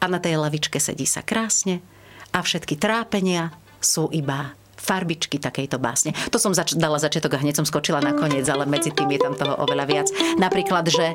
A 0.00 0.04
na 0.08 0.16
tej 0.16 0.40
lavičke 0.40 0.80
sedí 0.80 1.04
sa 1.04 1.20
krásne 1.20 1.84
a 2.32 2.40
všetky 2.40 2.80
trápenia 2.80 3.52
sú 3.84 4.08
iba 4.12 4.56
farbičky 4.82 5.38
takejto 5.38 5.78
básne. 5.78 6.10
To 6.34 6.42
som 6.42 6.50
zač- 6.50 6.74
dala 6.74 6.98
začiatok 6.98 7.38
a 7.38 7.42
hneď 7.42 7.62
som 7.62 7.66
skočila 7.66 8.02
na 8.02 8.10
koniec, 8.18 8.42
ale 8.50 8.66
medzi 8.66 8.90
tým 8.90 9.06
je 9.14 9.22
tam 9.22 9.38
toho 9.38 9.54
oveľa 9.62 9.84
viac. 9.86 10.08
Napríklad, 10.42 10.90
že 10.90 11.14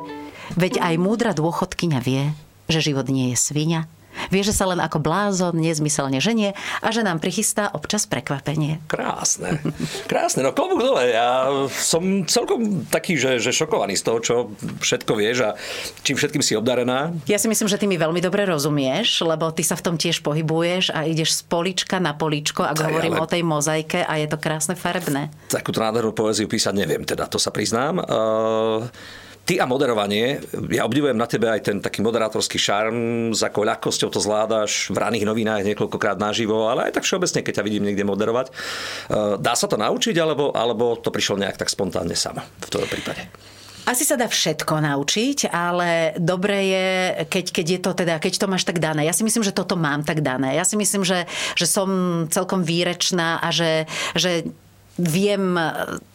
veď 0.56 0.80
aj 0.80 0.96
múdra 0.96 1.36
dôchodkyňa 1.36 2.00
vie, 2.00 2.32
že 2.72 2.80
život 2.80 3.12
nie 3.12 3.36
je 3.36 3.38
svinia, 3.38 3.92
Vie, 4.34 4.42
že 4.44 4.54
sa 4.54 4.68
len 4.70 4.82
ako 4.82 5.00
blázon 5.00 5.58
nezmyselne 5.58 6.18
ženie 6.20 6.54
a 6.82 6.88
že 6.92 7.06
nám 7.06 7.22
prichystá 7.24 7.70
občas 7.72 8.10
prekvapenie. 8.10 8.82
Krásne. 8.90 9.62
Krásne. 10.06 10.44
No 10.46 10.52
klobúk 10.54 10.82
dole. 10.82 11.14
Ja 11.14 11.48
som 11.70 12.26
celkom 12.26 12.86
taký, 12.90 13.18
že, 13.18 13.38
že 13.38 13.54
šokovaný 13.54 13.98
z 13.98 14.04
toho, 14.04 14.20
čo 14.22 14.36
všetko 14.82 15.12
vieš 15.18 15.38
a 15.48 15.50
čím 16.02 16.18
všetkým 16.18 16.44
si 16.44 16.58
obdarená. 16.58 17.14
Ja 17.30 17.38
si 17.38 17.48
myslím, 17.50 17.70
že 17.70 17.80
ty 17.80 17.86
mi 17.86 17.98
veľmi 18.00 18.22
dobre 18.22 18.46
rozumieš, 18.46 19.24
lebo 19.26 19.50
ty 19.54 19.62
sa 19.62 19.78
v 19.78 19.86
tom 19.86 19.96
tiež 19.96 20.22
pohybuješ 20.22 20.94
a 20.94 21.06
ideš 21.06 21.42
z 21.42 21.42
polička 21.48 22.02
na 22.02 22.18
poličko, 22.18 22.66
ak 22.66 22.78
hovorím 22.82 23.18
ale... 23.18 23.24
o 23.24 23.30
tej 23.30 23.42
mozaike 23.46 24.04
a 24.04 24.14
je 24.20 24.28
to 24.30 24.38
krásne 24.42 24.74
farebné. 24.74 25.30
Takúto 25.52 25.82
nádhernú 25.82 26.12
poéziu 26.12 26.50
písať 26.50 26.74
neviem, 26.74 27.04
teda 27.06 27.30
to 27.30 27.38
sa 27.38 27.54
priznám. 27.54 28.02
Uh... 28.02 28.90
Ty 29.48 29.64
a 29.64 29.66
moderovanie, 29.66 30.44
ja 30.76 30.84
obdivujem 30.84 31.16
na 31.16 31.24
tebe 31.24 31.48
aj 31.48 31.72
ten 31.72 31.78
taký 31.80 32.04
moderátorský 32.04 32.60
šarm, 32.60 33.32
s 33.32 33.40
akou 33.40 33.64
ľahkosťou 33.64 34.12
to 34.12 34.20
zvládaš 34.20 34.92
v 34.92 35.00
raných 35.00 35.24
novinách 35.24 35.64
niekoľkokrát 35.64 36.20
naživo, 36.20 36.68
ale 36.68 36.92
aj 36.92 37.00
tak 37.00 37.08
všeobecne, 37.08 37.40
keď 37.48 37.54
ťa 37.56 37.64
vidím 37.64 37.88
niekde 37.88 38.04
moderovať. 38.04 38.52
Eh, 38.52 39.40
dá 39.40 39.56
sa 39.56 39.72
to 39.72 39.80
naučiť, 39.80 40.20
alebo, 40.20 40.52
alebo 40.52 41.00
to 41.00 41.16
prišlo 41.16 41.40
nejak 41.40 41.56
tak 41.56 41.72
spontánne 41.72 42.12
sama 42.12 42.44
v 42.44 42.70
tom 42.76 42.84
prípade? 42.92 43.24
Asi 43.88 44.04
sa 44.04 44.20
dá 44.20 44.28
všetko 44.28 44.84
naučiť, 44.84 45.48
ale 45.48 46.12
dobre 46.20 46.58
je, 46.68 46.88
keď, 47.32 47.46
keď 47.56 47.66
je 47.72 47.80
to 47.80 47.92
teda, 47.96 48.20
keď 48.20 48.34
to 48.36 48.52
máš 48.52 48.68
tak 48.68 48.84
dané. 48.84 49.08
Ja 49.08 49.16
si 49.16 49.24
myslím, 49.24 49.48
že 49.48 49.56
toto 49.56 49.80
mám 49.80 50.04
tak 50.04 50.20
dané. 50.20 50.60
Ja 50.60 50.68
si 50.68 50.76
myslím, 50.76 51.08
že, 51.08 51.24
že 51.56 51.64
som 51.64 51.88
celkom 52.28 52.68
výrečná 52.68 53.40
a 53.40 53.48
že, 53.48 53.88
že 54.12 54.52
viem 54.98 55.56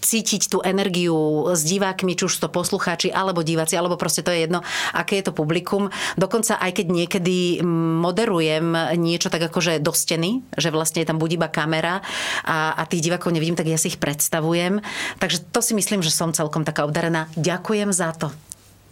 cítiť 0.03 0.51
tú 0.51 0.59
energiu 0.61 1.15
s 1.55 1.63
divákmi, 1.63 2.19
či 2.19 2.27
už 2.27 2.43
to 2.43 2.51
poslucháči, 2.51 3.15
alebo 3.15 3.47
diváci, 3.47 3.79
alebo 3.79 3.95
proste 3.95 4.27
to 4.27 4.35
je 4.35 4.47
jedno, 4.47 4.61
aké 4.93 5.23
je 5.23 5.31
to 5.31 5.33
publikum. 5.33 5.89
Dokonca 6.19 6.59
aj 6.59 6.83
keď 6.83 6.87
niekedy 6.91 7.63
moderujem 8.03 8.99
niečo 8.99 9.31
tak 9.31 9.47
akože 9.47 9.79
do 9.79 9.95
steny, 9.95 10.43
že 10.59 10.75
vlastne 10.75 11.07
tam 11.07 11.23
buď 11.23 11.31
iba 11.39 11.49
kamera 11.49 12.03
a, 12.43 12.75
a 12.75 12.83
tých 12.85 13.07
divákov 13.07 13.31
nevidím, 13.31 13.55
tak 13.55 13.71
ja 13.71 13.79
si 13.79 13.95
ich 13.95 14.03
predstavujem. 14.03 14.83
Takže 15.23 15.47
to 15.55 15.63
si 15.63 15.73
myslím, 15.79 16.03
že 16.03 16.11
som 16.11 16.35
celkom 16.35 16.67
taká 16.67 16.83
obdarená. 16.83 17.31
Ďakujem 17.39 17.95
za 17.95 18.11
to. 18.19 18.29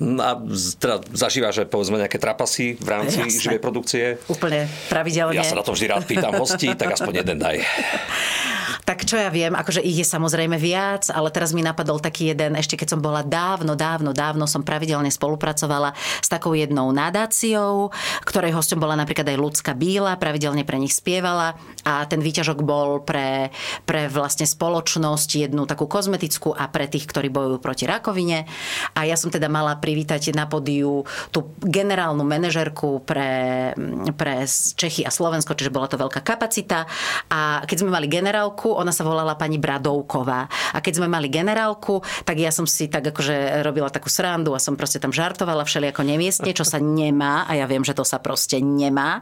A 0.00 0.32
teda 0.80 1.04
zažíva, 1.12 1.52
že 1.52 1.68
povedzme 1.68 2.00
nejaké 2.00 2.16
trapasy 2.16 2.80
v 2.80 2.88
rámci 2.88 3.20
Jasne. 3.20 3.36
živej 3.36 3.60
produkcie? 3.60 4.04
Úplne 4.32 4.64
pravidelne. 4.88 5.36
Ja 5.36 5.44
sa 5.44 5.60
na 5.60 5.64
to 5.66 5.76
vždy 5.76 5.92
rád 5.92 6.08
pýtam 6.08 6.40
hostí, 6.40 6.72
tak 6.72 6.96
aspoň 6.96 7.20
jeden 7.20 7.36
daj. 7.36 7.60
Tak 8.90 9.06
čo 9.06 9.14
ja 9.14 9.30
viem, 9.30 9.54
akože 9.54 9.86
ich 9.86 10.02
je 10.02 10.06
samozrejme 10.18 10.58
viac, 10.58 11.14
ale 11.14 11.30
teraz 11.30 11.54
mi 11.54 11.62
napadol 11.62 12.02
taký 12.02 12.34
jeden, 12.34 12.58
ešte 12.58 12.74
keď 12.74 12.98
som 12.98 12.98
bola 12.98 13.22
dávno, 13.22 13.78
dávno, 13.78 14.10
dávno, 14.10 14.50
som 14.50 14.66
pravidelne 14.66 15.14
spolupracovala 15.14 15.94
s 16.18 16.26
takou 16.26 16.58
jednou 16.58 16.90
nadáciou, 16.90 17.94
ktorej 18.26 18.50
hosťom 18.50 18.82
bola 18.82 18.98
napríklad 18.98 19.30
aj 19.30 19.38
ľudská 19.38 19.78
Bíla, 19.78 20.18
pravidelne 20.18 20.66
pre 20.66 20.82
nich 20.82 20.90
spievala 20.90 21.54
a 21.86 22.02
ten 22.10 22.18
výťažok 22.18 22.66
bol 22.66 23.06
pre, 23.06 23.54
pre 23.86 24.10
vlastne 24.10 24.42
spoločnosť 24.42 25.38
jednu 25.38 25.70
takú 25.70 25.86
kozmetickú 25.86 26.50
a 26.50 26.66
pre 26.66 26.90
tých, 26.90 27.06
ktorí 27.06 27.30
bojujú 27.30 27.62
proti 27.62 27.86
rakovine. 27.86 28.50
A 28.98 29.06
ja 29.06 29.14
som 29.14 29.30
teda 29.30 29.46
mala 29.46 29.78
privítať 29.78 30.34
na 30.34 30.50
podiu 30.50 31.06
tú 31.30 31.54
generálnu 31.62 32.26
manažerku 32.26 33.06
pre, 33.06 33.70
pre 34.18 34.50
Čechy 34.50 35.06
a 35.06 35.14
Slovensko, 35.14 35.54
čiže 35.54 35.70
bola 35.70 35.86
to 35.86 35.94
veľká 35.94 36.26
kapacita. 36.26 36.90
A 37.30 37.62
keď 37.70 37.86
sme 37.86 37.94
mali 37.94 38.10
generálku, 38.10 38.79
ona 38.80 38.90
sa 38.90 39.04
volala 39.04 39.36
pani 39.36 39.60
Bradovková. 39.60 40.48
A 40.72 40.78
keď 40.80 41.04
sme 41.04 41.08
mali 41.12 41.28
generálku, 41.28 42.00
tak 42.24 42.40
ja 42.40 42.48
som 42.48 42.64
si 42.64 42.88
tak 42.88 43.12
akože 43.12 43.60
robila 43.60 43.92
takú 43.92 44.08
srandu 44.08 44.56
a 44.56 44.60
som 44.62 44.74
proste 44.74 44.96
tam 44.96 45.12
žartovala 45.12 45.68
všelijako 45.68 46.02
nemiestne, 46.02 46.50
čo 46.56 46.64
sa 46.64 46.80
nemá 46.80 47.44
a 47.44 47.54
ja 47.60 47.68
viem, 47.68 47.84
že 47.84 47.92
to 47.92 48.02
sa 48.02 48.16
proste 48.18 48.58
nemá. 48.64 49.20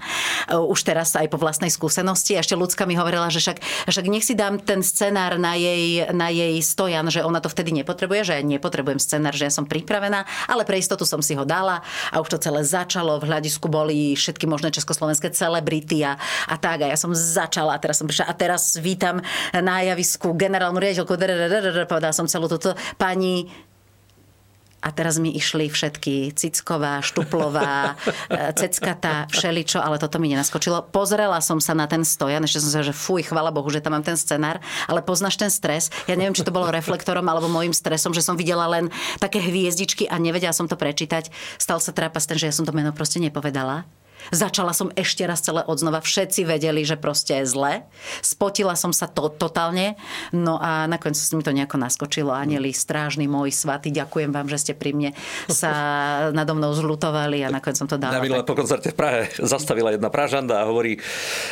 Už 0.49 0.87
teraz 0.87 1.13
aj 1.19 1.27
po 1.29 1.41
vlastnej 1.41 1.73
skúsenosti. 1.73 2.39
Ešte 2.39 2.55
ľudská 2.55 2.87
mi 2.87 2.95
hovorila, 2.95 3.29
že 3.29 3.43
však, 3.43 3.89
však 3.91 4.07
nech 4.07 4.25
si 4.25 4.39
dám 4.39 4.63
ten 4.63 4.81
scenár 4.87 5.37
na 5.37 5.59
jej, 5.59 6.07
na 6.15 6.31
jej 6.31 6.55
stojan, 6.63 7.11
že 7.11 7.25
ona 7.27 7.43
to 7.43 7.51
vtedy 7.51 7.75
nepotrebuje, 7.75 8.21
že 8.31 8.33
ja 8.39 8.43
nepotrebujem 8.45 9.03
scenár, 9.03 9.35
že 9.35 9.49
ja 9.49 9.53
som 9.53 9.67
pripravená, 9.67 10.25
ale 10.47 10.63
pre 10.63 10.79
istotu 10.79 11.03
som 11.03 11.19
si 11.19 11.35
ho 11.35 11.43
dala 11.43 11.83
a 12.13 12.23
už 12.23 12.37
to 12.37 12.39
celé 12.39 12.63
začalo. 12.63 13.19
V 13.19 13.29
hľadisku 13.29 13.67
boli 13.67 14.15
všetky 14.15 14.47
možné 14.47 14.71
československé 14.71 15.35
celebrity 15.35 16.05
a, 16.05 16.21
a 16.47 16.55
tak. 16.61 16.85
A 16.85 16.93
ja 16.93 16.99
som 16.99 17.11
začala 17.17 17.75
a 17.75 17.83
teraz 17.83 17.99
som 17.99 18.07
prišla 18.07 18.27
a 18.29 18.35
teraz 18.37 18.77
vítam 18.79 19.19
na 19.57 19.85
javisku 19.85 20.35
generálnu 20.35 20.79
riaditeľku, 20.81 21.15
povedala 21.89 22.15
som 22.15 22.29
celú 22.29 22.49
túto 22.51 22.77
pani 23.01 23.49
a 24.79 24.95
teraz 24.95 25.19
mi 25.19 25.35
išli 25.35 25.67
všetky 25.67 26.39
Cicková, 26.39 27.03
Štuplová, 27.03 27.99
Ceckata, 28.59 29.27
všeličo, 29.27 29.83
ale 29.83 29.99
toto 29.99 30.23
mi 30.23 30.31
nenaskočilo. 30.31 30.95
Pozrela 30.95 31.43
som 31.43 31.59
sa 31.59 31.75
na 31.75 31.91
ten 31.91 32.07
stojan, 32.07 32.47
ešte 32.47 32.63
som 32.63 32.71
sa, 32.71 32.87
že 32.87 32.95
fuj, 32.95 33.27
chvala 33.27 33.51
Bohu, 33.51 33.67
že 33.75 33.83
tam 33.83 33.99
mám 33.99 34.07
ten 34.07 34.15
scenár, 34.15 34.63
ale 34.87 35.03
poznáš 35.03 35.35
ten 35.35 35.51
stres. 35.51 35.91
Ja 36.07 36.15
neviem, 36.15 36.35
či 36.35 36.47
to 36.47 36.55
bolo 36.55 36.71
reflektorom 36.71 37.27
alebo 37.27 37.51
môjim 37.51 37.75
stresom, 37.75 38.15
že 38.15 38.23
som 38.23 38.39
videla 38.39 38.71
len 38.71 38.87
také 39.19 39.43
hviezdičky 39.43 40.07
a 40.07 40.15
nevedela 40.23 40.55
som 40.55 40.71
to 40.71 40.79
prečítať. 40.79 41.27
Stal 41.59 41.83
sa 41.83 41.91
trápas 41.91 42.31
ten, 42.31 42.39
že 42.39 42.47
ja 42.47 42.55
som 42.55 42.63
to 42.63 42.71
meno 42.71 42.95
proste 42.95 43.19
nepovedala. 43.19 43.83
Začala 44.35 44.77
som 44.77 44.93
ešte 44.93 45.25
raz 45.25 45.41
celé 45.41 45.65
odznova. 45.65 46.05
Všetci 46.05 46.45
vedeli, 46.45 46.85
že 46.85 47.01
proste 47.01 47.41
je 47.43 47.45
zle. 47.49 47.87
Spotila 48.21 48.77
som 48.77 48.93
sa 48.93 49.09
to 49.09 49.33
totálne. 49.33 49.97
No 50.35 50.61
a 50.61 50.85
nakoniec 50.91 51.19
mi 51.33 51.43
to 51.43 51.53
nejako 51.55 51.81
naskočilo. 51.81 52.35
Anieli, 52.35 52.75
strážny 52.75 53.25
môj 53.31 53.55
svatý, 53.55 53.89
ďakujem 53.89 54.31
vám, 54.35 54.47
že 54.51 54.59
ste 54.61 54.73
pri 54.77 54.93
mne 54.93 55.11
sa 55.49 55.73
nado 56.39 56.53
mnou 56.59 56.75
zlutovali 56.77 57.43
a 57.45 57.49
nakoniec 57.49 57.79
som 57.79 57.89
to 57.89 57.97
dala. 57.97 58.21
Na 58.21 58.45
tak... 58.45 58.49
po 58.49 58.59
koncerte 58.59 58.93
v 58.93 58.97
Prahe 58.97 59.23
zastavila 59.41 59.95
jedna 59.95 60.13
Pražanda 60.13 60.61
a 60.61 60.69
hovorí, 60.69 61.01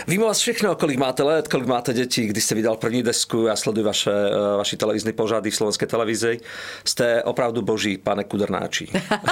vy 0.05 0.17
vás 0.21 0.43
všechno, 0.43 0.77
kolik 0.77 1.01
máte 1.01 1.23
let, 1.25 1.49
kolik 1.49 1.67
máte 1.71 1.97
detí, 1.97 2.29
kdy 2.29 2.41
ste 2.41 2.55
vydal 2.59 2.77
první 2.77 3.03
desku, 3.03 3.49
ja 3.49 3.57
sledujem 3.57 3.87
vaše, 3.87 4.11
eh, 4.11 4.57
vaši 4.57 4.77
televízny 4.77 5.13
pořady 5.13 5.51
v 5.51 5.57
slovenskej 5.57 5.89
televízii. 5.89 6.37
Ste 6.85 7.23
opravdu 7.23 7.63
boží, 7.63 7.99
pane 7.99 8.25
Kudrnáči. 8.25 8.91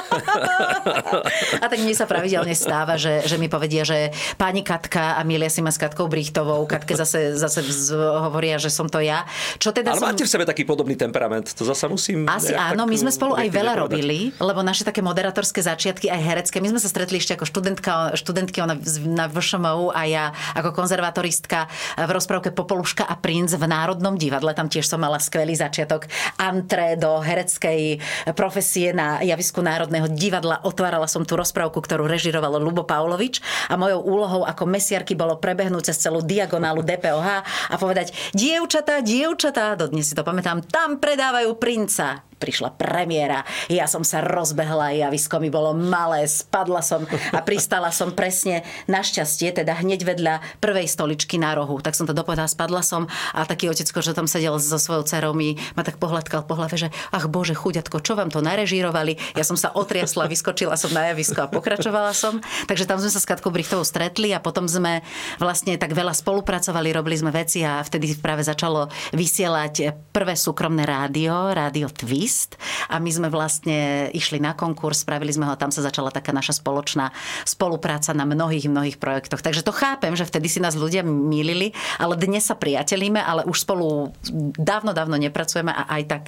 a 1.62 1.66
tak 1.66 1.78
mne 1.80 1.94
sa 1.96 2.06
pravidelne 2.06 2.54
stáva, 2.56 2.96
že, 2.96 3.23
že 3.24 3.36
mi 3.40 3.48
povedia, 3.48 3.82
že 3.82 4.12
pani 4.36 4.60
Katka 4.60 5.16
a 5.16 5.24
milia 5.24 5.48
si 5.48 5.64
ma 5.64 5.72
s 5.72 5.80
Katkou 5.80 6.06
Brichtovou. 6.06 6.68
Katke 6.68 6.94
zase, 6.94 7.34
zase 7.34 7.64
vz, 7.64 7.96
hovoria, 8.28 8.60
že 8.60 8.68
som 8.68 8.86
to 8.86 9.00
ja. 9.00 9.24
Čo 9.58 9.72
teda 9.72 9.96
Ale 9.96 10.00
som... 10.00 10.08
máte 10.12 10.24
v 10.24 10.30
sebe 10.30 10.44
taký 10.44 10.68
podobný 10.68 10.94
temperament, 10.94 11.48
to 11.56 11.64
zase 11.64 11.88
musím... 11.88 12.28
Asi 12.28 12.52
áno, 12.52 12.84
my 12.84 12.96
sme 12.96 13.10
spolu 13.10 13.34
aj 13.34 13.48
veľa 13.48 13.74
povedať. 13.74 13.84
robili, 13.84 14.18
lebo 14.36 14.60
naše 14.60 14.84
také 14.84 15.00
moderatorské 15.00 15.64
začiatky, 15.64 16.12
aj 16.12 16.20
herecké, 16.20 16.56
my 16.60 16.76
sme 16.76 16.80
sa 16.80 16.88
stretli 16.92 17.18
ešte 17.18 17.34
ako 17.34 17.48
študentka, 17.48 18.14
študentky 18.14 18.60
ona 18.60 18.76
na 19.08 19.26
VŠMU 19.26 19.90
a 19.90 20.02
ja 20.04 20.24
ako 20.54 20.76
konzervatoristka 20.76 21.66
v 21.98 22.10
rozprávke 22.10 22.52
Popoluška 22.52 23.08
a 23.08 23.16
princ 23.16 23.56
v 23.56 23.64
Národnom 23.64 24.14
divadle. 24.20 24.52
Tam 24.52 24.68
tiež 24.68 24.86
som 24.86 25.00
mala 25.00 25.18
skvelý 25.18 25.56
začiatok. 25.56 26.06
Antre 26.36 26.94
do 27.00 27.18
hereckej 27.22 27.98
profesie 28.36 28.92
na 28.92 29.24
javisku 29.24 29.64
Národného 29.64 30.10
divadla. 30.12 30.60
Otvárala 30.62 31.08
som 31.08 31.24
tú 31.24 31.34
rozprávku, 31.38 31.80
ktorú 31.80 32.04
režirovalo 32.04 32.60
Lubo 32.60 32.84
Paulo 32.84 33.13
Pavlovič 33.14 33.38
a 33.70 33.78
mojou 33.78 34.02
úlohou 34.02 34.42
ako 34.42 34.66
mesiarky 34.66 35.14
bolo 35.14 35.38
prebehnúť 35.38 35.94
cez 35.94 36.02
celú 36.02 36.18
diagonálu 36.18 36.82
DPOH 36.82 37.46
a 37.70 37.74
povedať 37.78 38.10
dievčatá, 38.34 38.98
dievčatá, 39.06 39.78
dodnes 39.78 40.10
si 40.10 40.18
to 40.18 40.26
pamätám, 40.26 40.66
tam 40.66 40.98
predávajú 40.98 41.54
princa 41.54 42.26
prišla 42.44 42.76
premiéra. 42.76 43.40
Ja 43.72 43.88
som 43.88 44.04
sa 44.04 44.20
rozbehla, 44.20 44.92
javisko 44.92 45.40
mi 45.40 45.48
bolo 45.48 45.72
malé, 45.72 46.28
spadla 46.28 46.84
som 46.84 47.08
a 47.32 47.40
pristala 47.40 47.88
som 47.88 48.12
presne 48.12 48.60
našťastie, 48.84 49.56
teda 49.56 49.80
hneď 49.80 50.04
vedľa 50.04 50.60
prvej 50.60 50.84
stoličky 50.84 51.40
na 51.40 51.56
rohu. 51.56 51.80
Tak 51.80 51.96
som 51.96 52.04
to 52.04 52.12
dopovedala, 52.12 52.44
spadla 52.44 52.84
som 52.84 53.08
a 53.32 53.48
taký 53.48 53.72
otecko, 53.72 54.04
že 54.04 54.12
tam 54.12 54.28
sedel 54.28 54.60
so 54.60 54.76
svojou 54.76 55.08
dcerou, 55.08 55.32
mi 55.32 55.56
ma 55.72 55.80
tak 55.80 55.96
pohľadkal 55.96 56.44
po 56.44 56.60
hlave, 56.60 56.76
že 56.76 56.92
ach 57.16 57.32
bože, 57.32 57.56
chuďatko, 57.56 58.04
čo 58.04 58.12
vám 58.12 58.28
to 58.28 58.44
narežírovali? 58.44 59.16
Ja 59.32 59.48
som 59.48 59.56
sa 59.56 59.72
otriasla, 59.72 60.28
vyskočila 60.28 60.76
som 60.76 60.92
na 60.92 61.08
javisko 61.16 61.48
a 61.48 61.48
pokračovala 61.48 62.12
som. 62.12 62.44
Takže 62.68 62.84
tam 62.84 63.00
sme 63.00 63.08
sa 63.08 63.24
s 63.24 63.28
Katkou 63.30 63.48
Brichtovou 63.48 63.88
stretli 63.88 64.36
a 64.36 64.42
potom 64.44 64.68
sme 64.68 65.00
vlastne 65.40 65.80
tak 65.80 65.96
veľa 65.96 66.12
spolupracovali, 66.12 66.92
robili 66.92 67.16
sme 67.16 67.32
veci 67.32 67.64
a 67.64 67.80
vtedy 67.80 68.12
práve 68.20 68.44
začalo 68.44 68.92
vysielať 69.16 70.12
prvé 70.12 70.36
súkromné 70.36 70.84
rádio, 70.84 71.54
rádio 71.54 71.88
Twist 71.88 72.33
list 72.34 72.58
a 72.90 72.98
my 72.98 73.10
sme 73.14 73.28
vlastne 73.30 74.10
išli 74.10 74.42
na 74.42 74.58
konkurs, 74.58 75.06
spravili 75.06 75.30
sme 75.30 75.46
ho, 75.46 75.54
tam 75.54 75.70
sa 75.70 75.86
začala 75.86 76.10
taká 76.10 76.34
naša 76.34 76.58
spoločná 76.58 77.14
spolupráca 77.46 78.10
na 78.10 78.26
mnohých, 78.26 78.66
mnohých 78.66 78.98
projektoch. 78.98 79.38
Takže 79.38 79.62
to 79.62 79.70
chápem, 79.70 80.18
že 80.18 80.26
vtedy 80.26 80.50
si 80.50 80.58
nás 80.58 80.74
ľudia 80.74 81.06
mýlili, 81.06 81.70
ale 82.02 82.18
dnes 82.18 82.42
sa 82.50 82.58
priatelíme, 82.58 83.22
ale 83.22 83.46
už 83.46 83.62
spolu 83.62 84.10
dávno, 84.58 84.90
dávno 84.90 85.14
nepracujeme 85.14 85.70
a 85.70 85.86
aj 85.94 86.02
tak 86.10 86.22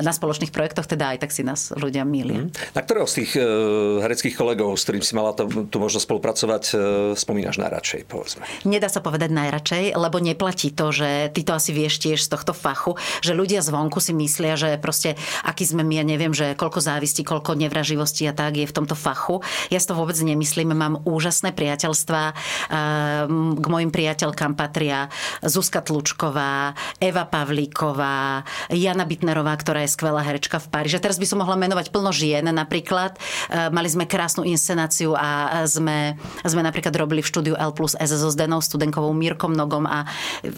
na 0.00 0.16
spoločných 0.16 0.48
projektoch 0.48 0.88
teda 0.88 1.12
aj 1.12 1.28
tak 1.28 1.30
si 1.36 1.44
nás 1.44 1.68
ľudia 1.76 2.08
mýlia. 2.08 2.48
Mm. 2.48 2.50
Na 2.72 2.80
ktorého 2.80 3.04
z 3.04 3.14
tých 3.22 3.36
uh, 3.36 4.00
hereckých 4.00 4.32
kolegov, 4.32 4.72
s 4.80 4.88
ktorým 4.88 5.04
si 5.04 5.12
mala 5.12 5.36
to, 5.36 5.44
tu 5.68 5.76
možnosť 5.76 6.08
spolupracovať, 6.08 6.62
uh, 6.72 6.80
spomínaš 7.12 7.60
najradšej, 7.60 8.08
povedzme? 8.08 8.48
Nedá 8.64 8.88
sa 8.88 9.04
povedať 9.04 9.28
najradšej, 9.28 9.92
lebo 9.92 10.16
neplatí 10.16 10.72
to, 10.72 10.88
že 10.94 11.28
ty 11.36 11.44
to 11.44 11.52
asi 11.52 11.76
vieš 11.76 12.00
tiež 12.00 12.24
z 12.24 12.28
tohto 12.32 12.56
fachu, 12.56 12.96
že 13.20 13.36
ľudia 13.36 13.60
zvonku 13.60 13.98
si 13.98 14.14
myslia, 14.14 14.54
že 14.54 14.78
proste 14.78 15.18
aký 15.42 15.66
sme 15.66 15.82
my, 15.82 16.00
ja 16.00 16.04
neviem, 16.06 16.30
že 16.30 16.54
koľko 16.54 16.78
závisti, 16.78 17.26
koľko 17.26 17.58
nevraživosti 17.58 18.26
a 18.30 18.32
tak 18.32 18.58
je 18.58 18.66
v 18.66 18.74
tomto 18.74 18.94
fachu. 18.94 19.42
Ja 19.68 19.82
si 19.82 19.90
to 19.90 19.98
vôbec 19.98 20.14
nemyslím, 20.16 20.72
mám 20.72 21.02
úžasné 21.02 21.52
priateľstva. 21.52 22.22
Ehm, 22.70 23.58
k 23.58 23.66
mojim 23.66 23.90
priateľkám 23.90 24.54
patria 24.54 25.10
Zuzka 25.42 25.82
Tlučková, 25.82 26.72
Eva 27.02 27.24
Pavlíková, 27.26 28.46
Jana 28.70 29.04
Bitnerová, 29.04 29.54
ktorá 29.58 29.82
je 29.84 29.94
skvelá 29.94 30.22
herečka 30.22 30.62
v 30.62 30.70
Paríži. 30.70 31.02
Teraz 31.02 31.18
by 31.18 31.26
som 31.26 31.42
mohla 31.42 31.58
menovať 31.58 31.90
plno 31.90 32.14
žien 32.14 32.46
napríklad. 32.46 33.18
Ehm, 33.50 33.74
mali 33.74 33.90
sme 33.90 34.06
krásnu 34.06 34.46
inscenáciu 34.46 35.18
a 35.18 35.62
sme, 35.66 36.16
sme 36.46 36.62
napríklad 36.62 36.94
robili 36.94 37.20
v 37.20 37.30
štúdiu 37.30 37.54
L 37.58 37.74
plus 37.74 37.98
S 37.98 38.14
so 38.14 38.30
Zdenou 38.30 38.62
Studenkovou, 38.62 39.10
Mírkom 39.12 39.50
Nogom 39.52 39.84
a, 39.88 40.06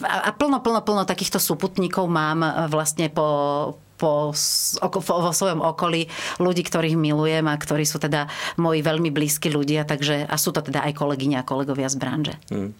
a 0.03 0.31
plno, 0.37 0.61
plno, 0.61 0.85
plno 0.85 1.03
takýchto 1.09 1.41
súputníkov 1.41 2.05
mám 2.11 2.45
vlastne 2.69 3.09
po, 3.09 3.79
po, 4.05 4.37
vo 5.01 5.33
svojom 5.33 5.65
okolí 5.65 6.13
ľudí, 6.37 6.61
ktorých 6.61 7.01
milujem 7.01 7.49
a 7.49 7.57
ktorí 7.57 7.89
sú 7.89 7.97
teda 7.97 8.29
moji 8.61 8.85
veľmi 8.85 9.09
blízki 9.09 9.49
ľudia, 9.49 9.89
takže 9.89 10.29
a 10.29 10.37
sú 10.37 10.53
to 10.53 10.61
teda 10.61 10.85
aj 10.85 10.93
kolegyne 10.93 11.41
a 11.41 11.47
kolegovia 11.47 11.89
z 11.89 11.97
branže. 11.97 12.35
Hmm. 12.53 12.77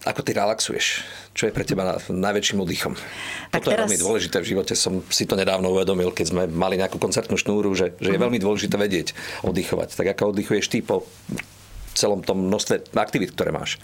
Ako 0.00 0.24
ty 0.24 0.32
relaxuješ? 0.32 1.04
Čo 1.36 1.48
je 1.48 1.52
pre 1.52 1.60
teba 1.60 2.00
najväčším 2.08 2.64
oddychom? 2.64 2.96
Tak 3.52 3.60
Toto 3.60 3.76
teraz... 3.76 3.84
je 3.84 3.88
veľmi 3.92 4.00
dôležité 4.00 4.40
v 4.40 4.48
živote. 4.56 4.72
Som 4.72 5.04
si 5.12 5.28
to 5.28 5.36
nedávno 5.36 5.68
uvedomil, 5.68 6.08
keď 6.16 6.26
sme 6.32 6.42
mali 6.48 6.80
nejakú 6.80 6.96
koncertnú 6.96 7.36
šnúru, 7.36 7.76
že, 7.76 7.92
že 8.00 8.16
je 8.16 8.18
mhm. 8.20 8.24
veľmi 8.24 8.38
dôležité 8.40 8.80
vedieť 8.80 9.12
oddychovať. 9.44 9.92
Tak 9.92 10.16
ako 10.16 10.32
oddychuješ 10.32 10.72
ty 10.72 10.80
po 10.80 11.04
celom 11.94 12.22
tom 12.22 12.46
množstve 12.48 12.94
aktivít, 12.96 13.34
ktoré 13.34 13.50
máš? 13.50 13.76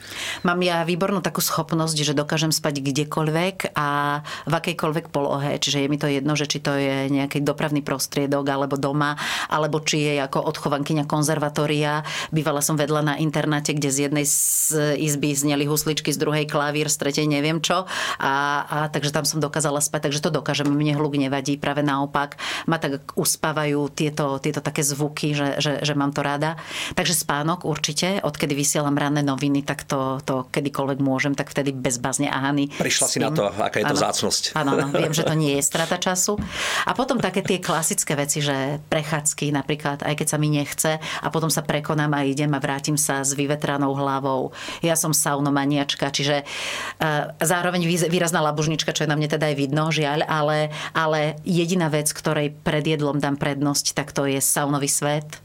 Mám 0.47 0.63
ja 0.63 0.87
výbornú 0.87 1.21
takú 1.21 1.43
schopnosť, 1.43 1.99
že 2.01 2.17
dokážem 2.17 2.55
spať 2.55 2.81
kdekoľvek 2.81 3.77
a 3.77 4.21
v 4.47 4.53
akejkoľvek 4.55 5.07
polohe. 5.11 5.59
Čiže 5.59 5.85
je 5.85 5.89
mi 5.91 5.99
to 5.99 6.09
jedno, 6.09 6.33
že 6.39 6.47
či 6.49 6.59
to 6.63 6.73
je 6.75 7.11
nejaký 7.13 7.43
dopravný 7.43 7.83
prostriedok 7.83 8.47
alebo 8.47 8.79
doma, 8.79 9.19
alebo 9.51 9.83
či 9.83 10.07
je 10.07 10.15
ako 10.23 10.47
odchovankyňa 10.55 11.05
konzervatória. 11.05 12.07
Bývala 12.31 12.63
som 12.63 12.79
vedľa 12.79 13.03
na 13.03 13.15
internáte, 13.19 13.75
kde 13.75 13.91
z 13.91 13.99
jednej 14.09 14.27
z 14.27 14.97
izby 14.97 15.35
zneli 15.35 15.67
husličky, 15.67 16.15
z 16.15 16.19
druhej 16.19 16.47
klavír, 16.49 16.89
z 16.89 16.97
tretej 17.03 17.27
neviem 17.29 17.61
čo. 17.61 17.85
A, 18.23 18.33
a 18.67 18.77
takže 18.89 19.13
tam 19.13 19.27
som 19.29 19.43
dokázala 19.43 19.83
spať, 19.83 20.11
takže 20.11 20.23
to 20.23 20.31
dokážem. 20.31 20.67
Mne 20.67 20.99
hluk 20.99 21.19
nevadí, 21.19 21.59
práve 21.59 21.83
naopak. 21.83 22.39
Ma 22.71 22.79
tak 22.79 23.03
uspávajú 23.19 23.91
tieto, 23.93 24.39
tieto 24.39 24.61
také 24.63 24.83
zvuky, 24.87 25.33
že, 25.35 25.49
že, 25.59 25.73
že 25.83 25.95
mám 25.99 26.15
to 26.15 26.23
rada. 26.23 26.59
Takže 26.95 27.17
spánok 27.17 27.65
určite 27.67 28.06
svete. 28.07 28.27
Odkedy 28.27 28.55
vysielam 28.55 28.95
ranné 28.95 29.23
noviny, 29.23 29.63
tak 29.67 29.85
to, 29.85 30.23
to 30.23 30.47
kedykoľvek 30.51 30.99
môžem, 31.03 31.35
tak 31.35 31.51
vtedy 31.51 31.75
bez 31.75 31.99
bazne 31.99 32.31
a 32.31 32.39
Hany. 32.49 32.71
Prišla 32.71 33.07
si 33.07 33.19
na 33.19 33.31
to, 33.35 33.51
aká 33.51 33.83
je 33.83 33.87
to 33.91 33.99
zácnosť. 33.99 34.43
Áno, 34.55 34.79
áno, 34.79 34.93
viem, 34.95 35.13
že 35.15 35.27
to 35.27 35.35
nie 35.35 35.59
je 35.59 35.63
strata 35.71 35.99
času. 35.99 36.39
A 36.87 36.95
potom 36.95 37.19
také 37.19 37.43
tie 37.43 37.59
klasické 37.59 38.15
veci, 38.15 38.43
že 38.43 38.79
prechádzky 38.87 39.51
napríklad, 39.51 40.07
aj 40.07 40.15
keď 40.15 40.27
sa 40.27 40.39
mi 40.39 40.49
nechce 40.53 40.99
a 40.99 41.27
potom 41.33 41.51
sa 41.51 41.67
prekonám 41.67 42.13
a 42.15 42.27
idem 42.27 42.51
a 42.55 42.61
vrátim 42.63 42.99
sa 42.99 43.23
s 43.23 43.35
vyvetranou 43.35 43.95
hlavou. 43.97 44.55
Ja 44.85 44.95
som 44.95 45.11
saunomaniačka, 45.11 46.11
čiže 46.13 46.47
uh, 46.47 47.35
zároveň 47.41 47.83
výrazná 48.09 48.43
labužnička, 48.45 48.95
čo 48.95 49.05
je 49.05 49.11
na 49.11 49.17
mne 49.19 49.31
teda 49.31 49.51
aj 49.51 49.57
vidno, 49.57 49.89
žiaľ, 49.91 50.27
ale, 50.27 50.71
ale 50.93 51.41
jediná 51.43 51.89
vec, 51.91 52.11
ktorej 52.13 52.55
pred 52.55 52.85
jedlom 52.85 53.19
dám 53.19 53.39
prednosť, 53.41 53.97
tak 53.97 54.13
to 54.13 54.29
je 54.29 54.39
saunový 54.39 54.91
svet. 54.91 55.41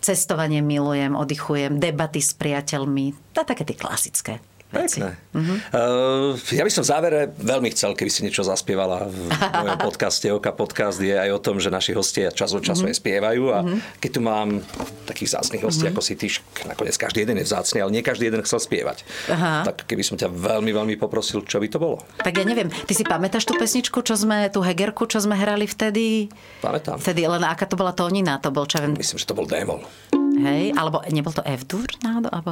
Cestovanie 0.00 0.62
milujem, 0.62 1.18
oddychujem, 1.18 1.82
debaty 1.96 2.20
s 2.20 2.36
priateľmi, 2.36 3.32
a 3.32 3.40
také 3.48 3.64
tie 3.64 3.80
klasické. 3.80 4.44
Veci. 4.66 4.98
Pekné. 4.98 5.14
Uh-huh. 5.30 6.34
Uh, 6.34 6.50
ja 6.50 6.66
by 6.66 6.72
som 6.74 6.82
v 6.82 6.90
závere 6.90 7.20
veľmi 7.38 7.70
chcel, 7.70 7.94
keby 7.94 8.10
si 8.10 8.26
niečo 8.26 8.42
zaspievala 8.42 9.06
v 9.06 9.30
mojom 9.30 9.78
podcaste. 9.86 10.26
Oka 10.34 10.50
podcast 10.50 10.98
je 10.98 11.14
aj 11.14 11.30
o 11.30 11.38
tom, 11.38 11.62
že 11.62 11.70
naši 11.70 11.94
hostia 11.94 12.34
čas 12.34 12.50
od 12.50 12.66
času 12.66 12.82
uh-huh. 12.82 12.90
aj 12.90 12.98
spievajú 12.98 13.44
a 13.54 13.58
uh-huh. 13.62 13.78
keď 14.02 14.10
tu 14.10 14.20
mám 14.26 14.58
takých 15.06 15.38
vzácných 15.38 15.62
hostí, 15.62 15.86
uh-huh. 15.86 15.94
ako 15.94 16.02
si 16.02 16.18
ty, 16.18 16.26
nakoniec 16.66 16.98
každý 16.98 17.22
jeden 17.22 17.38
je 17.38 17.46
vzácný, 17.46 17.78
ale 17.78 17.94
nie 17.94 18.02
každý 18.02 18.26
jeden 18.26 18.42
chcel 18.42 18.58
spievať. 18.58 19.06
Uh-huh. 19.30 19.62
Tak 19.70 19.86
keby 19.86 20.02
som 20.02 20.18
ťa 20.18 20.34
veľmi, 20.34 20.74
veľmi 20.74 20.94
poprosil, 20.98 21.46
čo 21.46 21.62
by 21.62 21.70
to 21.70 21.78
bolo? 21.78 22.02
Tak 22.18 22.34
ja 22.34 22.42
neviem, 22.42 22.66
ty 22.66 22.90
si 22.90 23.06
pamätáš 23.06 23.46
tú 23.46 23.54
pesničku, 23.54 24.02
čo 24.02 24.18
sme, 24.18 24.50
tú 24.50 24.66
hegerku, 24.66 25.06
čo 25.06 25.22
sme 25.22 25.38
hrali 25.38 25.70
vtedy? 25.70 26.26
Pamätám. 26.58 26.98
Vtedy, 26.98 27.22
len 27.22 27.46
aká 27.46 27.70
to 27.70 27.78
bola 27.78 27.94
tónina? 27.94 28.42
To 28.42 28.50
bol, 28.50 28.66
čo 28.66 28.82
viem... 28.82 28.98
Myslím, 28.98 29.22
že 29.22 29.30
to 29.30 29.38
bol 29.38 29.46
démol. 29.46 29.86
Hej, 30.36 30.76
alebo 30.76 31.00
nebol 31.08 31.32
to 31.32 31.40
F-dur 31.42 31.88
náhodou? 32.04 32.28
Alebo... 32.32 32.50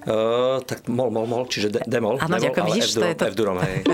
Uh, 0.00 0.60
tak 0.68 0.84
mol, 0.88 1.08
mol, 1.08 1.24
mol, 1.24 1.44
čiže 1.48 1.72
de, 1.72 1.80
demol. 1.88 2.20
Áno, 2.20 2.36
ďakujem, 2.36 2.66
vidíš, 2.68 3.00
to 3.00 3.06
je 3.08 3.16
to. 3.16 3.24
F-durom, 3.32 3.56
hej. 3.64 3.84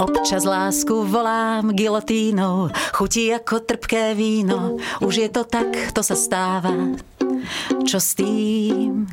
Občas 0.00 0.48
lásku 0.48 1.04
volám 1.04 1.76
gilotínou, 1.76 2.72
chutí 2.96 3.28
ako 3.36 3.60
trpké 3.68 4.16
víno. 4.16 4.80
Už 5.04 5.20
je 5.20 5.28
to 5.28 5.44
tak, 5.44 5.92
to 5.92 6.00
sa 6.00 6.16
stáva. 6.16 6.72
Čo 7.86 7.98
s 7.98 8.18
tým? 8.18 9.06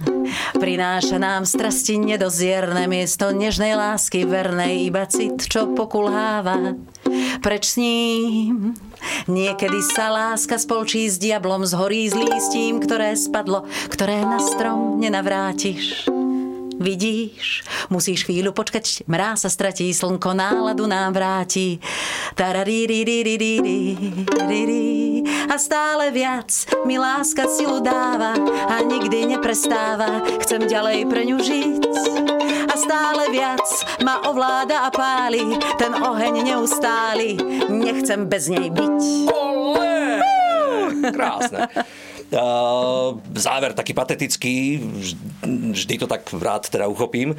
Prináša 0.58 1.22
nám 1.22 1.48
strasti 1.48 2.02
nedozierne 2.02 2.90
miesto 2.90 3.32
nežnej 3.32 3.78
lásky 3.78 4.26
vernej, 4.28 4.90
iba 4.90 5.06
cit, 5.08 5.48
čo 5.48 5.72
pokulháva. 5.72 6.76
Preč 7.40 7.74
s 7.74 7.76
ním? 7.80 8.74
Niekedy 9.30 9.80
sa 9.84 10.10
láska 10.12 10.58
spolčí 10.60 11.08
s 11.08 11.22
diablom, 11.22 11.64
zhorí 11.64 12.10
s 12.10 12.16
lístím, 12.18 12.82
ktoré 12.82 13.14
spadlo, 13.14 13.70
ktoré 13.94 14.26
na 14.26 14.42
strom 14.42 15.00
nenavrátiš. 15.00 16.17
Vidíš, 16.78 17.66
musíš 17.90 18.30
chvíľu 18.30 18.54
počkať, 18.54 19.10
mráz 19.10 19.46
sa 19.46 19.50
stratí, 19.50 19.90
slnko 19.90 20.38
náladu 20.38 20.86
nám 20.86 21.10
vráti. 21.18 21.82
A 25.48 25.56
stále 25.58 26.14
viac 26.14 26.50
mi 26.86 27.02
láska 27.02 27.50
silu 27.50 27.82
dáva 27.82 28.38
a 28.70 28.86
nikdy 28.86 29.34
neprestáva. 29.34 30.22
Chcem 30.46 30.70
ďalej 30.70 31.10
pre 31.10 31.26
ňu 31.26 31.38
žiť. 31.42 31.84
A 32.70 32.74
stále 32.78 33.34
viac 33.34 33.66
ma 34.06 34.22
ovláda 34.30 34.86
a 34.86 34.90
páli 34.94 35.58
ten 35.82 35.98
oheň 35.98 36.46
neustály. 36.46 37.42
Nechcem 37.74 38.30
bez 38.30 38.54
nej 38.54 38.70
byť. 38.70 39.00
Olé! 39.34 40.22
Krásne 41.10 41.66
záver 43.36 43.72
taký 43.72 43.96
patetický, 43.96 44.84
vždy 45.72 45.96
to 45.96 46.08
tak 46.12 46.28
rád 46.36 46.68
teda 46.68 46.92
uchopím. 46.92 47.32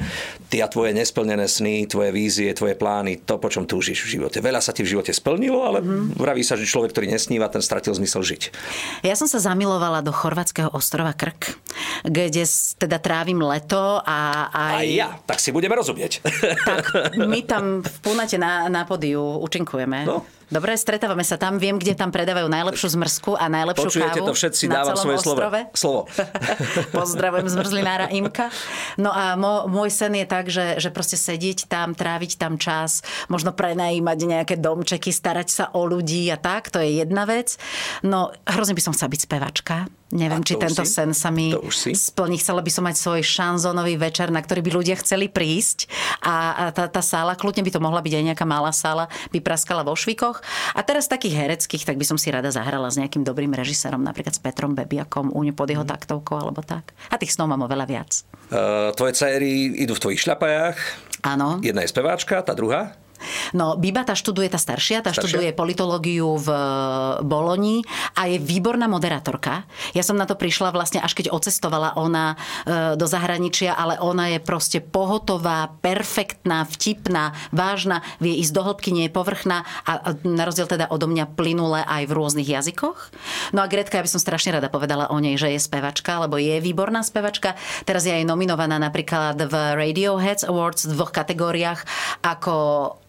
Ty 0.49 0.65
a 0.65 0.67
tvoje 0.67 0.97
nesplnené 0.97 1.45
sny, 1.45 1.85
tvoje 1.85 2.09
vízie, 2.09 2.49
tvoje 2.57 2.73
plány, 2.73 3.21
to, 3.21 3.37
po 3.37 3.53
čom 3.53 3.69
túžiš 3.69 4.01
v 4.09 4.17
živote. 4.17 4.41
Veľa 4.41 4.65
sa 4.65 4.73
ti 4.73 4.81
v 4.81 4.97
živote 4.97 5.13
splnilo, 5.13 5.61
ale 5.61 5.85
mm-hmm. 5.85 6.17
vraví 6.17 6.41
sa, 6.41 6.57
že 6.57 6.65
človek, 6.65 6.89
ktorý 6.89 7.13
nesníva, 7.13 7.53
ten 7.53 7.61
stratil 7.61 7.93
zmysel 7.93 8.25
žiť. 8.25 8.41
Ja 9.05 9.13
som 9.13 9.29
sa 9.29 9.37
zamilovala 9.37 10.01
do 10.01 10.09
chorvátskeho 10.09 10.73
ostrova 10.73 11.13
Krk, 11.13 11.53
kde 12.09 12.49
teda 12.81 12.97
trávim 12.97 13.37
leto 13.45 14.01
a 14.01 14.49
aj... 14.49 14.81
A 14.81 14.89
ja, 14.89 15.09
tak 15.29 15.37
si 15.37 15.53
budeme 15.53 15.77
rozumieť. 15.77 16.21
Tak 16.59 17.15
my 17.17 17.39
tam 17.45 17.81
v 17.81 17.95
Punate 18.03 18.37
na, 18.37 18.67
na 18.69 18.83
podiu 18.85 19.21
účinkujeme. 19.41 20.05
No. 20.05 20.25
Dobre, 20.49 20.73
stretávame 20.73 21.21
sa 21.21 21.37
tam. 21.37 21.61
Viem, 21.61 21.77
kde 21.77 21.93
tam 21.93 22.09
predávajú 22.09 22.49
najlepšiu 22.49 22.97
zmrzku 22.97 23.37
a 23.37 23.45
najlepšiu 23.53 23.85
Počujete 23.85 24.17
kávu. 24.17 24.27
to 24.27 24.33
všetci, 24.33 24.63
dávam 24.79 24.95
svoje 24.95 25.17
ostrove. 25.19 25.59
slovo. 25.75 26.01
Pozdravujem 26.99 27.47
zmrzlinára 27.51 28.07
Imka. 28.15 28.47
No 28.95 29.11
a 29.11 29.35
môj 29.67 29.89
sen 29.91 30.15
je 30.15 30.25
tak, 30.25 30.47
že, 30.47 30.79
že 30.79 30.89
proste 30.89 31.19
sedieť 31.19 31.67
tam, 31.67 31.91
tráviť 31.93 32.39
tam 32.39 32.55
čas, 32.55 33.03
možno 33.27 33.51
prenajímať 33.51 34.17
nejaké 34.23 34.55
domčeky, 34.55 35.11
starať 35.11 35.47
sa 35.51 35.65
o 35.75 35.83
ľudí 35.83 36.25
a 36.31 36.37
tak, 36.39 36.71
to 36.71 36.79
je 36.79 37.03
jedna 37.03 37.27
vec. 37.27 37.59
No 38.01 38.31
hrozne 38.47 38.73
by 38.73 38.81
som 38.81 38.93
chcela 38.95 39.11
byť 39.11 39.21
spevačka. 39.27 39.75
Neviem, 40.09 40.41
či 40.41 40.57
tento 40.57 40.81
si? 40.81 40.89
sen 40.89 41.13
sa 41.13 41.29
mi 41.29 41.53
splní. 41.93 42.41
Chcela 42.41 42.65
by 42.65 42.71
som 42.73 42.83
mať 42.89 42.97
svoj 42.97 43.21
šanzónový 43.21 43.93
večer, 44.01 44.33
na 44.33 44.41
ktorý 44.41 44.65
by 44.65 44.71
ľudia 44.81 44.95
chceli 44.97 45.29
prísť. 45.29 45.85
A, 46.25 46.35
a 46.57 46.63
tá, 46.73 46.89
tá 46.89 47.05
sála, 47.05 47.37
kľudne 47.37 47.61
by 47.61 47.69
to 47.69 47.77
mohla 47.77 48.01
byť 48.01 48.13
aj 48.17 48.23
nejaká 48.33 48.45
malá 48.49 48.73
sála, 48.73 49.05
by 49.29 49.37
praskala 49.37 49.85
vo 49.85 49.93
švikoch. 49.93 50.41
A 50.73 50.81
teraz 50.81 51.05
takých 51.05 51.45
hereckých, 51.45 51.85
tak 51.85 52.01
by 52.01 52.05
som 52.09 52.17
si 52.17 52.33
rada 52.33 52.49
zahrala 52.49 52.89
s 52.89 52.97
nejakým 52.97 53.21
dobrým 53.21 53.53
režisérom, 53.53 54.01
napríklad 54.01 54.33
s 54.33 54.41
Petrom 54.41 54.73
Bebiakom, 54.73 55.29
u 55.29 55.45
pod 55.53 55.69
jeho 55.69 55.85
mm. 55.85 55.91
taktovkou 55.93 56.37
alebo 56.41 56.65
tak. 56.65 56.93
A 57.13 57.17
tých 57.17 57.33
snov 57.33 57.49
mám 57.49 57.65
oveľa 57.65 57.85
viac. 57.85 58.11
Uh, 58.49 58.89
tvoje 58.97 59.13
céry 59.13 59.77
idú 59.77 59.93
v 59.93 60.01
tvojich 60.01 60.21
šľapajách. 60.25 60.77
Áno. 61.25 61.61
Jedna 61.61 61.85
je 61.85 61.93
speváčka, 61.93 62.41
tá 62.41 62.57
druhá? 62.57 62.97
No, 63.51 63.75
Biba 63.75 64.05
tá 64.05 64.13
študuje, 64.13 64.47
tá 64.49 64.59
staršia, 64.59 65.03
tá 65.03 65.11
staršia? 65.11 65.39
študuje 65.39 65.51
politológiu 65.53 66.37
v 66.39 66.49
eh, 66.49 66.61
Boloni 67.23 67.83
a 68.15 68.29
je 68.29 68.37
výborná 68.39 68.85
moderátorka. 68.85 69.65
Ja 69.93 70.03
som 70.05 70.15
na 70.15 70.25
to 70.25 70.37
prišla 70.39 70.71
vlastne 70.71 71.01
až 71.03 71.15
keď 71.17 71.31
ocestovala 71.33 71.97
ona 71.99 72.35
eh, 72.35 72.95
do 72.95 73.05
zahraničia, 73.05 73.75
ale 73.75 73.99
ona 73.99 74.31
je 74.35 74.39
proste 74.39 74.79
pohotová, 74.79 75.71
perfektná, 75.83 76.63
vtipná, 76.65 77.35
vážna, 77.51 78.01
vie 78.17 78.37
ísť 78.39 78.53
do 78.55 78.61
hĺbky, 78.65 78.89
nie 78.95 79.05
je 79.07 79.13
povrchná 79.13 79.67
a 79.85 80.15
na 80.23 80.43
rozdiel 80.47 80.69
teda 80.69 80.89
odo 80.89 81.09
mňa 81.09 81.35
plynule 81.35 81.81
aj 81.83 82.03
v 82.07 82.15
rôznych 82.15 82.49
jazykoch. 82.49 83.11
No 83.55 83.65
a 83.65 83.69
Gretka, 83.69 83.99
ja 83.99 84.05
by 84.05 84.11
som 84.11 84.21
strašne 84.21 84.57
rada 84.57 84.69
povedala 84.71 85.09
o 85.09 85.17
nej, 85.17 85.35
že 85.35 85.51
je 85.53 85.59
spevačka, 85.61 86.21
lebo 86.21 86.37
je 86.37 86.61
výborná 86.61 87.01
spevačka. 87.01 87.57
Teraz 87.83 88.05
je 88.05 88.13
aj 88.13 88.27
nominovaná 88.27 88.77
napríklad 88.77 89.37
v 89.39 89.53
Radioheads 89.75 90.45
Awards 90.45 90.85
v 90.89 90.93
dvoch 90.95 91.13
kategóriách 91.13 91.81
ako 92.21 92.55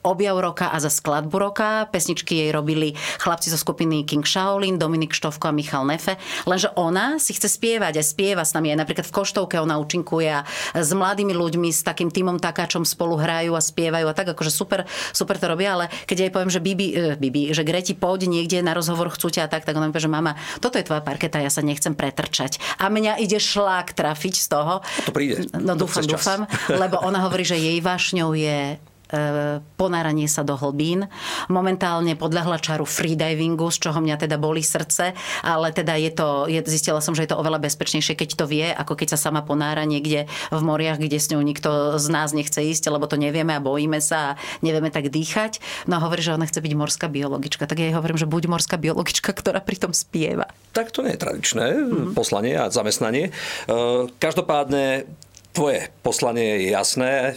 objav 0.03 0.37
roka 0.41 0.73
a 0.73 0.81
za 0.81 0.89
skladbu 0.89 1.37
roka. 1.37 1.87
Pesničky 1.93 2.47
jej 2.47 2.51
robili 2.53 2.97
chlapci 3.21 3.53
zo 3.53 3.59
skupiny 3.61 4.05
King 4.09 4.25
Shaolin, 4.25 4.81
Dominik 4.81 5.13
Štovko 5.13 5.49
a 5.49 5.53
Michal 5.53 5.85
Nefe. 5.85 6.17
Lenže 6.49 6.73
ona 6.77 7.21
si 7.21 7.37
chce 7.37 7.49
spievať 7.53 8.01
a 8.01 8.03
spieva 8.05 8.43
s 8.45 8.57
nami. 8.57 8.73
Aj 8.73 8.81
napríklad 8.81 9.05
v 9.05 9.15
Koštovke 9.15 9.61
ona 9.61 9.77
účinkuje 9.77 10.29
a 10.31 10.45
s 10.73 10.91
mladými 10.97 11.37
ľuďmi, 11.37 11.69
s 11.69 11.85
takým 11.85 12.09
týmom 12.09 12.41
takáčom 12.41 12.89
spolu 12.89 13.21
hrajú 13.21 13.53
a 13.53 13.63
spievajú 13.63 14.07
a 14.09 14.15
tak, 14.17 14.33
akože 14.33 14.53
super, 14.53 14.89
super 15.13 15.37
to 15.37 15.47
robia, 15.47 15.77
ale 15.77 15.85
keď 16.09 16.17
jej 16.27 16.31
poviem, 16.33 16.51
že 16.51 16.61
Bibi, 16.61 16.87
uh, 16.97 17.15
Bibi 17.21 17.53
že 17.53 17.63
Greti, 17.67 17.93
poď 17.93 18.27
niekde 18.29 18.65
na 18.65 18.73
rozhovor, 18.73 19.13
chcú 19.13 19.29
ťa 19.29 19.47
a 19.47 19.49
tak, 19.49 19.69
tak 19.69 19.77
ona 19.77 19.89
mi 19.89 19.93
povie, 19.93 20.09
že 20.09 20.13
mama, 20.13 20.37
toto 20.59 20.81
je 20.81 20.87
tvoja 20.87 21.05
parketa, 21.05 21.41
ja 21.41 21.53
sa 21.53 21.61
nechcem 21.61 21.93
pretrčať. 21.93 22.59
A 22.81 22.89
mňa 22.89 23.21
ide 23.21 23.37
šlák 23.37 23.93
trafiť 23.93 24.35
z 24.41 24.47
toho. 24.49 24.75
To 25.09 25.13
príde. 25.13 25.49
No 25.57 25.77
dúfam, 25.77 26.05
dúfam, 26.05 26.41
lebo 26.69 27.01
ona 27.05 27.25
hovorí, 27.25 27.45
že 27.45 27.61
jej 27.61 27.79
vášňou 27.85 28.33
je 28.33 28.81
ponáranie 29.75 30.31
sa 30.31 30.47
do 30.47 30.55
hlbín. 30.55 31.11
Momentálne 31.51 32.15
podľahla 32.15 32.63
čaru 32.63 32.87
freedivingu, 32.87 33.69
z 33.75 33.89
čoho 33.89 33.99
mňa 33.99 34.17
teda 34.23 34.39
boli 34.39 34.63
srdce, 34.63 35.13
ale 35.43 35.75
teda 35.75 35.99
je 35.99 36.11
to, 36.15 36.29
je, 36.47 36.61
zistila 36.67 37.03
som, 37.03 37.15
že 37.15 37.27
je 37.27 37.31
to 37.35 37.41
oveľa 37.41 37.63
bezpečnejšie, 37.63 38.15
keď 38.15 38.29
to 38.39 38.45
vie, 38.47 38.67
ako 38.71 38.95
keď 38.95 39.17
sa 39.17 39.31
sama 39.31 39.43
ponára 39.43 39.83
niekde 39.83 40.31
v 40.55 40.61
moriach, 40.63 41.03
kde 41.03 41.19
s 41.19 41.31
ňou 41.31 41.43
nikto 41.43 41.99
z 41.99 42.07
nás 42.09 42.31
nechce 42.31 42.63
ísť, 42.63 42.91
lebo 42.91 43.11
to 43.11 43.19
nevieme 43.19 43.51
a 43.55 43.61
bojíme 43.63 43.99
sa 43.99 44.35
a 44.35 44.37
nevieme 44.63 44.95
tak 44.95 45.11
dýchať. 45.11 45.59
No 45.91 45.99
a 45.99 46.05
hovorí, 46.05 46.23
že 46.23 46.35
ona 46.35 46.47
chce 46.47 46.63
byť 46.63 46.73
morská 46.79 47.07
biologička. 47.11 47.67
Tak 47.67 47.79
ja 47.83 47.91
jej 47.91 47.97
hovorím, 47.97 48.19
že 48.21 48.31
buď 48.31 48.47
morská 48.47 48.79
biologička, 48.79 49.35
ktorá 49.35 49.59
pritom 49.59 49.91
spieva. 49.91 50.51
Tak 50.71 50.95
to 50.95 51.03
nie 51.03 51.19
je 51.19 51.23
tradičné 51.23 51.67
mm-hmm. 51.75 52.15
poslanie 52.15 52.55
a 52.55 52.71
zamestnanie. 52.71 53.31
E, 53.31 53.33
každopádne 54.23 55.11
Tvoje 55.51 55.91
poslanie 56.07 56.63
je 56.63 56.71
jasné, 56.71 57.11
e, 57.11 57.33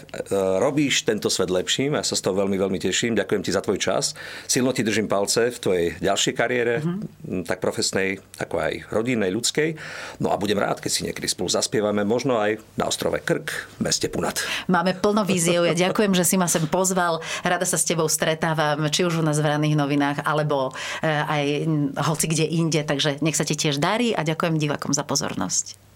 robíš 0.62 1.02
tento 1.02 1.34
svet 1.34 1.50
lepším, 1.50 1.98
ja 1.98 2.06
sa 2.06 2.14
z 2.14 2.22
toho 2.22 2.46
veľmi, 2.46 2.62
veľmi 2.62 2.78
teším, 2.78 3.18
ďakujem 3.18 3.42
ti 3.42 3.50
za 3.50 3.66
tvoj 3.66 3.82
čas. 3.82 4.14
Silno 4.46 4.70
ti 4.70 4.86
držím 4.86 5.10
palce 5.10 5.50
v 5.50 5.58
tvojej 5.58 5.88
ďalšej 5.98 6.34
kariére, 6.38 6.86
mm-hmm. 6.86 7.50
tak 7.50 7.58
profesnej, 7.58 8.22
ako 8.38 8.62
aj 8.62 8.74
rodinnej, 8.94 9.34
ľudskej. 9.34 9.74
No 10.22 10.30
a 10.30 10.38
budem 10.38 10.62
rád, 10.62 10.78
keď 10.78 10.92
si 10.94 11.02
niekedy 11.10 11.26
spolu 11.26 11.50
zaspievame, 11.50 12.06
možno 12.06 12.38
aj 12.38 12.62
na 12.78 12.86
ostrove 12.86 13.18
Krk, 13.18 13.82
v 13.82 13.90
meste 13.90 14.06
Punat. 14.14 14.46
Máme 14.70 14.94
plno 14.94 15.26
víziev, 15.26 15.66
ja 15.66 15.74
ďakujem, 15.74 16.14
že 16.14 16.22
si 16.22 16.38
ma 16.38 16.46
sem 16.46 16.70
pozval, 16.70 17.18
rada 17.42 17.66
sa 17.66 17.82
s 17.82 17.86
tebou 17.90 18.06
stretávam, 18.06 18.94
či 18.94 19.10
už 19.10 19.20
u 19.20 19.24
nás 19.26 19.42
v 19.42 19.50
raných 19.58 19.74
novinách, 19.74 20.22
alebo 20.22 20.70
e, 21.02 21.10
aj 21.10 21.46
hoci 22.14 22.30
kde 22.30 22.46
inde, 22.46 22.86
takže 22.86 23.26
nech 23.26 23.34
sa 23.34 23.42
ti 23.42 23.58
tiež 23.58 23.82
darí 23.82 24.14
a 24.14 24.22
ďakujem 24.22 24.62
divakom 24.62 24.94
za 24.94 25.02
pozornosť. 25.02 25.93